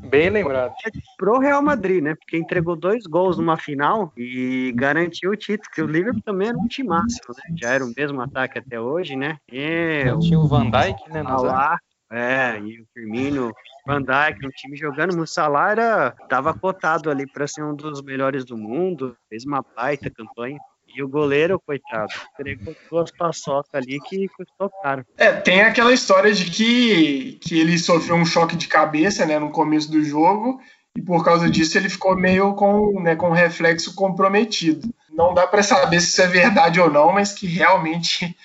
Bem 0.10 0.30
lembrado. 0.30 0.74
Pro 1.17 1.39
Real 1.39 1.62
Madrid, 1.62 2.04
né? 2.04 2.15
Porque 2.15 2.38
entregou 2.38 2.76
dois 2.76 3.06
gols 3.06 3.38
numa 3.38 3.58
final 3.58 4.13
e 4.15 4.72
garantiu 4.76 5.32
o 5.32 5.36
título, 5.36 5.69
que 5.74 5.82
o 5.82 5.88
Liverpool 5.88 6.22
também 6.24 6.50
era 6.50 6.58
um 6.58 6.67
time 6.67 6.89
máximo, 6.89 7.34
né? 7.36 7.56
Já 7.60 7.69
era 7.69 7.84
o 7.84 7.93
mesmo 7.96 8.22
ataque 8.22 8.60
até 8.60 8.80
hoje, 8.80 9.15
né? 9.15 9.38
E 9.52 10.04
tinha 10.22 10.39
o 10.39 10.48
Van 10.48 10.69
Dijk, 10.69 11.10
né? 11.12 11.24
Lá, 11.24 11.80
é, 12.12 12.60
e 12.60 12.80
o 12.80 12.86
Firmino, 12.93 13.52
Van 13.88 14.02
Dijk, 14.02 14.46
um 14.46 14.50
time 14.52 14.78
jogando, 14.78 15.19
o 15.19 15.26
Salah 15.26 15.72
era, 15.72 16.12
tava 16.30 16.54
cotado 16.54 17.10
ali 17.10 17.26
para 17.26 17.48
ser 17.48 17.63
um 17.63 17.76
dos 17.76 18.04
melhores 18.04 18.46
do 18.46 18.56
mundo, 18.56 19.17
fez 19.28 19.43
uma 19.43 19.65
baita 19.76 20.12
campanha. 20.12 20.60
E 20.95 21.01
o 21.01 21.08
goleiro, 21.08 21.60
coitado, 21.65 22.13
entregou 22.34 22.75
duas 22.89 23.10
paçocas 23.12 23.73
ali 23.73 23.99
que 24.01 24.27
custou 24.29 24.69
caro. 24.82 25.06
É, 25.17 25.32
tem 25.32 25.62
aquela 25.62 25.91
história 25.91 26.32
de 26.32 26.45
que, 26.45 27.39
que 27.41 27.60
ele 27.60 27.79
sofreu 27.79 28.15
um 28.15 28.25
choque 28.25 28.56
de 28.56 28.67
cabeça, 28.67 29.25
né, 29.25 29.39
no 29.39 29.49
começo 29.49 29.91
do 29.91 30.03
jogo, 30.03 30.62
e 30.95 31.01
por 31.01 31.25
causa 31.25 31.49
disso 31.49 31.77
ele 31.77 31.89
ficou 31.89 32.15
meio 32.15 32.53
com, 32.53 33.01
né, 33.01 33.15
com 33.15 33.32
reflexo 33.32 33.95
comprometido. 33.95 34.88
Não 35.12 35.34
dá 35.34 35.47
para 35.47 35.63
saber 35.63 35.99
se 35.99 36.10
isso 36.10 36.21
é 36.21 36.27
verdade 36.27 36.79
ou 36.79 36.91
não, 36.91 37.12
mas 37.12 37.34
que 37.34 37.47
realmente 37.47 38.36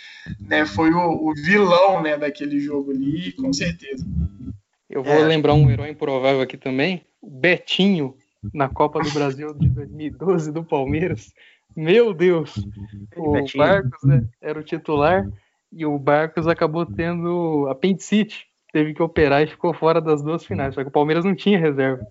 né, 0.40 0.64
foi 0.64 0.90
o, 0.90 1.28
o 1.28 1.34
vilão 1.34 2.02
né, 2.02 2.16
daquele 2.16 2.58
jogo 2.60 2.90
ali, 2.90 3.32
com 3.32 3.52
certeza. 3.52 4.06
Eu 4.88 5.02
vou 5.02 5.12
é. 5.12 5.24
lembrar 5.24 5.54
um 5.54 5.70
herói 5.70 5.90
improvável 5.90 6.40
aqui 6.40 6.56
também, 6.56 7.04
o 7.20 7.30
Betinho, 7.30 8.14
na 8.54 8.68
Copa 8.68 9.00
do 9.00 9.10
Brasil 9.10 9.52
de 9.54 9.68
2012 9.68 10.52
do 10.52 10.64
Palmeiras. 10.64 11.32
Meu 11.78 12.12
Deus! 12.12 12.56
O 13.16 13.34
Barcos 13.56 14.02
né, 14.02 14.24
era 14.40 14.58
o 14.58 14.64
titular 14.64 15.24
e 15.72 15.86
o 15.86 15.96
Barcos 15.96 16.48
acabou 16.48 16.84
tendo 16.84 17.68
apendicite. 17.70 18.48
Teve 18.72 18.92
que 18.92 19.02
operar 19.02 19.42
e 19.42 19.46
ficou 19.46 19.72
fora 19.72 20.00
das 20.00 20.20
duas 20.20 20.44
finais. 20.44 20.74
Só 20.74 20.82
que 20.82 20.88
o 20.88 20.92
Palmeiras 20.92 21.24
não 21.24 21.36
tinha 21.36 21.56
reserva. 21.56 22.04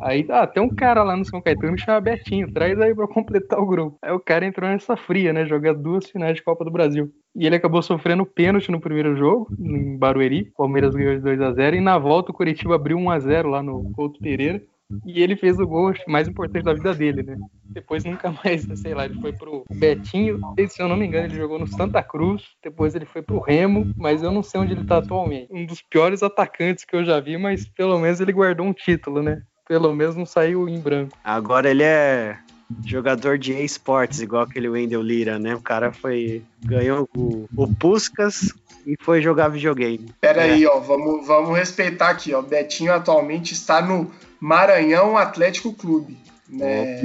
Aí, 0.00 0.26
ah, 0.30 0.46
tem 0.46 0.62
um 0.62 0.74
cara 0.74 1.02
lá 1.02 1.14
no 1.14 1.24
São 1.26 1.40
Caetano 1.40 1.76
que 1.76 1.82
chama 1.82 2.00
Betinho, 2.00 2.50
traz 2.50 2.80
aí 2.80 2.94
pra 2.94 3.06
completar 3.06 3.60
o 3.60 3.66
grupo. 3.66 3.98
Aí 4.00 4.10
o 4.10 4.18
cara 4.18 4.46
entrou 4.46 4.68
nessa 4.68 4.96
fria, 4.96 5.34
né? 5.34 5.44
Jogar 5.44 5.74
duas 5.74 6.08
finais 6.08 6.36
de 6.36 6.42
Copa 6.42 6.64
do 6.64 6.70
Brasil. 6.70 7.12
E 7.36 7.46
ele 7.46 7.56
acabou 7.56 7.82
sofrendo 7.82 8.24
pênalti 8.24 8.72
no 8.72 8.80
primeiro 8.80 9.14
jogo, 9.16 9.54
em 9.60 9.98
Barueri. 9.98 10.48
O 10.54 10.56
Palmeiras 10.56 10.94
ganhou 10.94 11.14
de 11.14 11.20
2 11.20 11.42
a 11.42 11.52
0 11.52 11.76
E 11.76 11.80
na 11.80 11.98
volta 11.98 12.32
o 12.32 12.34
Curitiba 12.34 12.74
abriu 12.74 12.96
1 12.96 13.10
a 13.10 13.18
0 13.20 13.50
lá 13.50 13.62
no 13.62 13.92
Couto 13.92 14.18
Pereira 14.18 14.62
e 15.04 15.22
ele 15.22 15.36
fez 15.36 15.58
o 15.58 15.66
gol 15.66 15.92
mais 16.06 16.28
importante 16.28 16.64
da 16.64 16.72
vida 16.72 16.94
dele, 16.94 17.22
né? 17.22 17.36
Depois 17.64 18.04
nunca 18.04 18.32
mais, 18.44 18.62
sei 18.80 18.94
lá, 18.94 19.04
ele 19.04 19.20
foi 19.20 19.32
pro 19.32 19.64
Betinho, 19.72 20.40
se 20.68 20.82
eu 20.82 20.88
não 20.88 20.96
me 20.96 21.06
engano, 21.06 21.26
ele 21.26 21.36
jogou 21.36 21.58
no 21.58 21.66
Santa 21.66 22.02
Cruz, 22.02 22.42
depois 22.62 22.94
ele 22.94 23.04
foi 23.04 23.22
pro 23.22 23.40
Remo, 23.40 23.92
mas 23.96 24.22
eu 24.22 24.30
não 24.30 24.42
sei 24.42 24.60
onde 24.60 24.72
ele 24.72 24.84
tá 24.84 24.98
atualmente. 24.98 25.48
Um 25.50 25.64
dos 25.64 25.82
piores 25.82 26.22
atacantes 26.22 26.84
que 26.84 26.96
eu 26.96 27.04
já 27.04 27.20
vi, 27.20 27.36
mas 27.36 27.66
pelo 27.66 27.98
menos 27.98 28.20
ele 28.20 28.32
guardou 28.32 28.66
um 28.66 28.72
título, 28.72 29.22
né? 29.22 29.42
Pelo 29.66 29.94
menos 29.94 30.16
não 30.16 30.26
saiu 30.26 30.68
em 30.68 30.80
branco. 30.80 31.16
Agora 31.22 31.70
ele 31.70 31.84
é 31.84 32.36
jogador 32.84 33.38
de 33.38 33.52
esportes, 33.52 34.20
igual 34.20 34.42
aquele 34.42 34.68
Wendel 34.68 35.02
Lira, 35.02 35.38
né? 35.38 35.54
O 35.54 35.60
cara 35.60 35.92
foi 35.92 36.42
ganhou 36.64 37.08
o, 37.16 37.48
o 37.56 37.74
Puskas 37.74 38.52
e 38.86 38.96
foi 39.00 39.20
jogar 39.20 39.48
videogame. 39.48 40.10
Pera 40.20 40.46
é. 40.46 40.52
aí, 40.52 40.66
ó, 40.66 40.78
vamos, 40.78 41.26
vamos 41.26 41.56
respeitar 41.56 42.10
aqui, 42.10 42.32
ó. 42.34 42.42
Betinho 42.42 42.92
atualmente 42.92 43.52
está 43.52 43.82
no 43.82 44.10
Maranhão 44.38 45.16
Atlético 45.16 45.72
Clube, 45.72 46.16
né? 46.48 47.02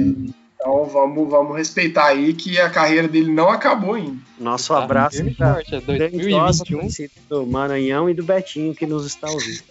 Então 0.66 0.84
vamos, 0.86 1.30
vamos 1.30 1.56
respeitar 1.56 2.06
aí 2.06 2.34
que 2.34 2.60
a 2.60 2.68
carreira 2.68 3.06
dele 3.06 3.32
não 3.32 3.48
acabou 3.48 3.94
ainda. 3.94 4.18
Nosso 4.36 4.74
tá 4.74 4.82
abraço 4.82 5.24
para 5.36 5.62
é 5.70 5.80
2021 5.80 7.08
do 7.28 7.46
Maranhão 7.46 8.10
e 8.10 8.14
do 8.14 8.24
Betinho 8.24 8.74
que 8.74 8.84
nos 8.84 9.06
está 9.06 9.30
ouvindo. 9.30 9.62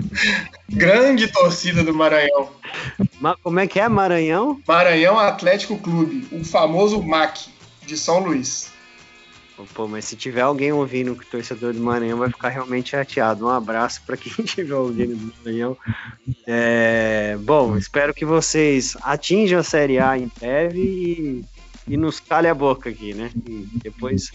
Grande 0.70 1.28
torcida 1.28 1.84
do 1.84 1.92
Maranhão. 1.92 2.48
Ma 3.20 3.36
como 3.36 3.60
é 3.60 3.66
que 3.66 3.78
é 3.78 3.86
Maranhão? 3.86 4.58
Maranhão 4.66 5.18
Atlético 5.18 5.76
Clube, 5.76 6.26
o 6.32 6.42
famoso 6.42 7.02
MAC 7.02 7.50
de 7.86 7.98
São 7.98 8.20
Luís. 8.20 8.72
Pô, 9.74 9.86
mas 9.86 10.04
se 10.04 10.16
tiver 10.16 10.42
alguém 10.42 10.72
ouvindo 10.72 11.16
que 11.16 11.26
torcedor 11.26 11.72
do 11.72 11.80
Maranhão 11.80 12.18
vai 12.18 12.28
ficar 12.28 12.48
realmente 12.48 12.90
chateado. 12.90 13.46
Um 13.46 13.50
abraço 13.50 14.02
para 14.06 14.16
quem 14.16 14.32
estiver 14.44 14.74
ouvindo 14.74 15.16
do 15.16 15.32
Maranhão. 15.38 15.76
É, 16.46 17.36
bom, 17.40 17.76
espero 17.76 18.14
que 18.14 18.24
vocês 18.24 18.96
atinjam 19.02 19.60
a 19.60 19.62
Série 19.62 19.98
A 19.98 20.18
em 20.18 20.30
breve 20.38 20.80
e, 20.80 21.44
e 21.88 21.96
nos 21.96 22.20
cale 22.20 22.48
a 22.48 22.54
boca 22.54 22.90
aqui, 22.90 23.14
né? 23.14 23.30
E 23.46 23.66
depois 23.74 24.30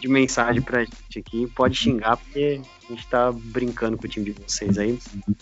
de 0.00 0.08
mensagem 0.08 0.60
pra 0.60 0.84
gente 0.84 1.18
aqui, 1.18 1.46
pode 1.54 1.76
xingar, 1.76 2.16
porque 2.16 2.60
a 2.88 2.92
gente 2.92 3.06
tá 3.06 3.32
brincando 3.32 3.96
com 3.96 4.06
o 4.06 4.08
time 4.08 4.26
de 4.26 4.42
vocês 4.42 4.76
aí. 4.78 4.98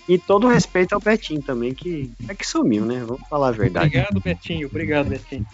E 0.09 0.19
todo 0.19 0.47
respeito 0.49 0.95
ao 0.95 1.01
Betinho 1.01 1.43
também, 1.43 1.75
que 1.75 2.13
é 2.29 2.35
que 2.35 2.47
sumiu, 2.47 2.85
né? 2.85 3.03
Vamos 3.07 3.27
falar 3.29 3.49
a 3.49 3.53
verdade. 3.53 3.87
Obrigado, 3.87 4.21
Betinho. 4.21 4.69
Obrigado, 4.69 5.09
Betinho. 5.09 5.47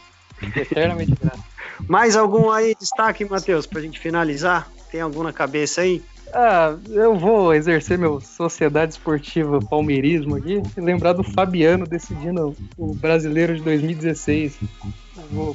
Eternamente 0.56 1.14
grato. 1.20 1.42
Mais 1.86 2.16
algum 2.16 2.50
aí 2.50 2.74
destaque, 2.78 3.24
Matheus, 3.24 3.66
pra 3.66 3.80
gente 3.80 3.98
finalizar? 3.98 4.68
Tem 4.90 5.00
algum 5.00 5.22
na 5.22 5.32
cabeça 5.32 5.82
aí? 5.82 6.02
Ah, 6.32 6.76
eu 6.90 7.16
vou 7.16 7.54
exercer 7.54 7.96
meu 7.96 8.20
sociedade 8.20 8.92
esportiva 8.92 9.60
palmeirismo 9.60 10.36
aqui 10.36 10.60
e 10.76 10.80
lembrar 10.80 11.14
do 11.14 11.24
Fabiano 11.24 11.86
decidindo 11.86 12.54
o 12.76 12.94
brasileiro 12.94 13.56
de 13.56 13.62
2016. 13.62 14.58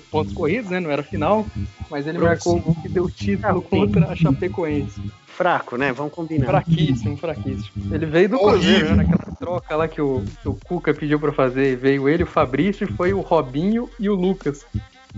Pontos 0.10 0.34
corridos, 0.34 0.70
né? 0.70 0.80
Não 0.80 0.92
era 0.92 1.04
final, 1.04 1.46
mas 1.90 2.06
ele 2.06 2.18
marcou 2.18 2.58
o 2.58 2.60
gol 2.60 2.76
que 2.82 2.90
deu 2.90 3.10
título 3.10 3.62
contra 3.62 4.08
a 4.08 4.16
Chapecoense. 4.16 5.02
Fraco, 5.36 5.78
né? 5.78 5.92
Vamos 5.92 6.14
combinar. 6.14 6.46
Fraquíssimo, 6.46 7.18
fraquíssimo. 7.18 7.94
Ele 7.94 8.06
veio 8.06 8.30
do 8.30 8.40
Cruzeiro, 8.40 8.96
né? 8.96 9.04
Naquela 9.04 9.36
troca 9.36 9.76
lá 9.76 9.88
que 9.88 10.02
o, 10.02 10.24
que 10.42 10.48
o 10.48 10.58
Cuca 10.66 10.94
pediu 10.94 11.20
pra 11.20 11.32
fazer. 11.32 11.76
Veio 11.76 12.08
ele, 12.08 12.24
o 12.24 12.28
Fabrício, 12.28 12.88
foi 12.96 13.14
o 13.14 13.22
Robinho 13.22 13.90
e 14.00 14.10
o 14.10 14.16
Lucas. 14.16 14.66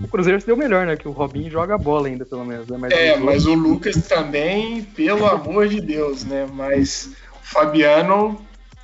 O 0.02 0.08
Cruzeiro 0.08 0.40
se 0.40 0.46
deu 0.46 0.56
melhor, 0.56 0.86
né? 0.86 0.96
Que 0.96 1.08
o 1.08 1.12
Robinho 1.12 1.50
joga 1.50 1.76
bola 1.76 2.08
ainda, 2.08 2.24
pelo 2.24 2.44
menos. 2.44 2.66
Né? 2.66 2.76
Mas 2.78 2.92
é, 2.92 3.16
o 3.16 3.24
mas 3.24 3.46
o 3.46 3.54
Lucas 3.54 3.96
também, 4.06 4.82
pelo 4.82 5.26
amor 5.26 5.68
de 5.68 5.80
Deus, 5.80 6.24
né? 6.24 6.46
Mas 6.50 7.12
o 7.34 7.46
Fabiano, 7.46 8.40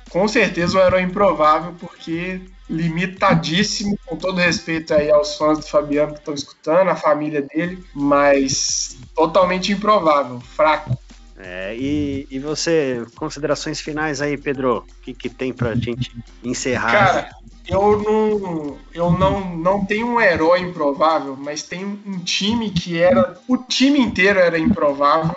com 0.09 0.27
certeza, 0.27 0.77
um 0.77 0.81
herói 0.81 1.01
improvável, 1.01 1.73
porque 1.79 2.41
limitadíssimo, 2.69 3.97
com 4.05 4.15
todo 4.15 4.37
respeito 4.37 4.93
aí 4.93 5.11
aos 5.11 5.35
fãs 5.35 5.59
do 5.59 5.65
Fabiano 5.65 6.13
que 6.13 6.19
estão 6.19 6.33
escutando, 6.33 6.89
a 6.89 6.95
família 6.95 7.41
dele, 7.41 7.83
mas 7.93 8.97
totalmente 9.15 9.71
improvável, 9.71 10.39
fraco. 10.39 10.97
É, 11.45 11.75
e, 11.75 12.25
e 12.31 12.39
você, 12.39 13.05
considerações 13.15 13.81
finais 13.81 14.21
aí, 14.21 14.37
Pedro? 14.37 14.77
O 14.77 15.01
que, 15.03 15.13
que 15.13 15.29
tem 15.29 15.51
pra 15.51 15.75
gente 15.75 16.09
encerrar? 16.41 16.91
Cara, 16.91 17.29
eu 17.67 18.01
não, 18.01 18.77
eu 18.93 19.11
não, 19.11 19.53
não 19.57 19.85
tenho 19.85 20.07
um 20.07 20.21
herói 20.21 20.61
improvável, 20.61 21.35
mas 21.35 21.61
tem 21.61 21.83
um 21.83 22.19
time 22.19 22.69
que 22.69 22.97
era. 22.97 23.37
O 23.45 23.57
time 23.57 23.99
inteiro 23.99 24.39
era 24.39 24.57
improvável, 24.57 25.35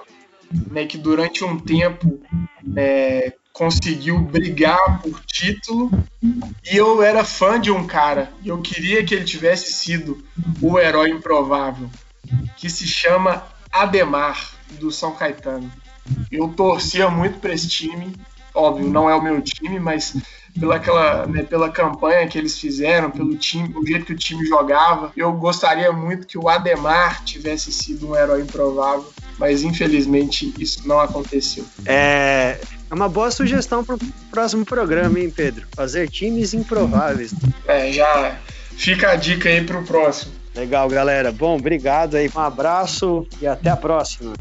né? 0.70 0.86
Que 0.86 0.96
durante 0.96 1.42
um 1.42 1.58
tempo 1.58 2.20
é, 2.76 3.32
conseguiu 3.52 4.20
brigar 4.20 5.02
por 5.02 5.20
título. 5.24 5.90
E 6.22 6.76
eu 6.76 7.02
era 7.02 7.24
fã 7.24 7.60
de 7.60 7.72
um 7.72 7.84
cara. 7.84 8.30
E 8.44 8.48
eu 8.48 8.62
queria 8.62 9.04
que 9.04 9.12
ele 9.12 9.24
tivesse 9.24 9.72
sido 9.72 10.24
o 10.62 10.78
herói 10.78 11.10
improvável. 11.10 11.90
Que 12.56 12.70
se 12.70 12.86
chama 12.86 13.42
Ademar, 13.72 14.52
do 14.78 14.92
São 14.92 15.12
Caetano. 15.12 15.68
Eu 16.30 16.48
torcia 16.48 17.08
muito 17.08 17.38
para 17.38 17.52
esse 17.52 17.68
time. 17.68 18.14
Óbvio, 18.54 18.88
não 18.88 19.08
é 19.10 19.14
o 19.14 19.22
meu 19.22 19.42
time, 19.42 19.78
mas 19.78 20.16
pela, 20.58 20.76
aquela, 20.76 21.26
né, 21.26 21.42
pela 21.42 21.70
campanha 21.70 22.26
que 22.26 22.38
eles 22.38 22.58
fizeram, 22.58 23.10
pelo 23.10 23.36
time, 23.36 23.72
o 23.76 23.86
jeito 23.86 24.06
que 24.06 24.12
o 24.12 24.16
time 24.16 24.46
jogava. 24.46 25.12
Eu 25.16 25.32
gostaria 25.32 25.92
muito 25.92 26.26
que 26.26 26.38
o 26.38 26.48
Ademar 26.48 27.22
tivesse 27.24 27.70
sido 27.72 28.08
um 28.08 28.16
herói 28.16 28.42
improvável, 28.42 29.12
mas 29.38 29.62
infelizmente 29.62 30.54
isso 30.58 30.86
não 30.88 30.98
aconteceu. 30.98 31.64
É, 31.84 32.58
é 32.90 32.94
uma 32.94 33.08
boa 33.08 33.30
sugestão 33.30 33.84
para 33.84 33.96
o 33.96 33.98
próximo 34.30 34.64
programa, 34.64 35.20
hein, 35.20 35.30
Pedro? 35.30 35.66
Fazer 35.74 36.08
times 36.08 36.54
improváveis. 36.54 37.34
É, 37.66 37.92
já 37.92 38.38
fica 38.70 39.10
a 39.10 39.16
dica 39.16 39.48
aí 39.48 39.62
para 39.62 39.78
o 39.78 39.84
próximo. 39.84 40.32
Legal, 40.54 40.88
galera. 40.88 41.30
Bom, 41.30 41.56
obrigado 41.56 42.16
aí, 42.16 42.30
um 42.34 42.40
abraço 42.40 43.26
e 43.42 43.46
até 43.46 43.68
a 43.68 43.76
próxima. 43.76 44.32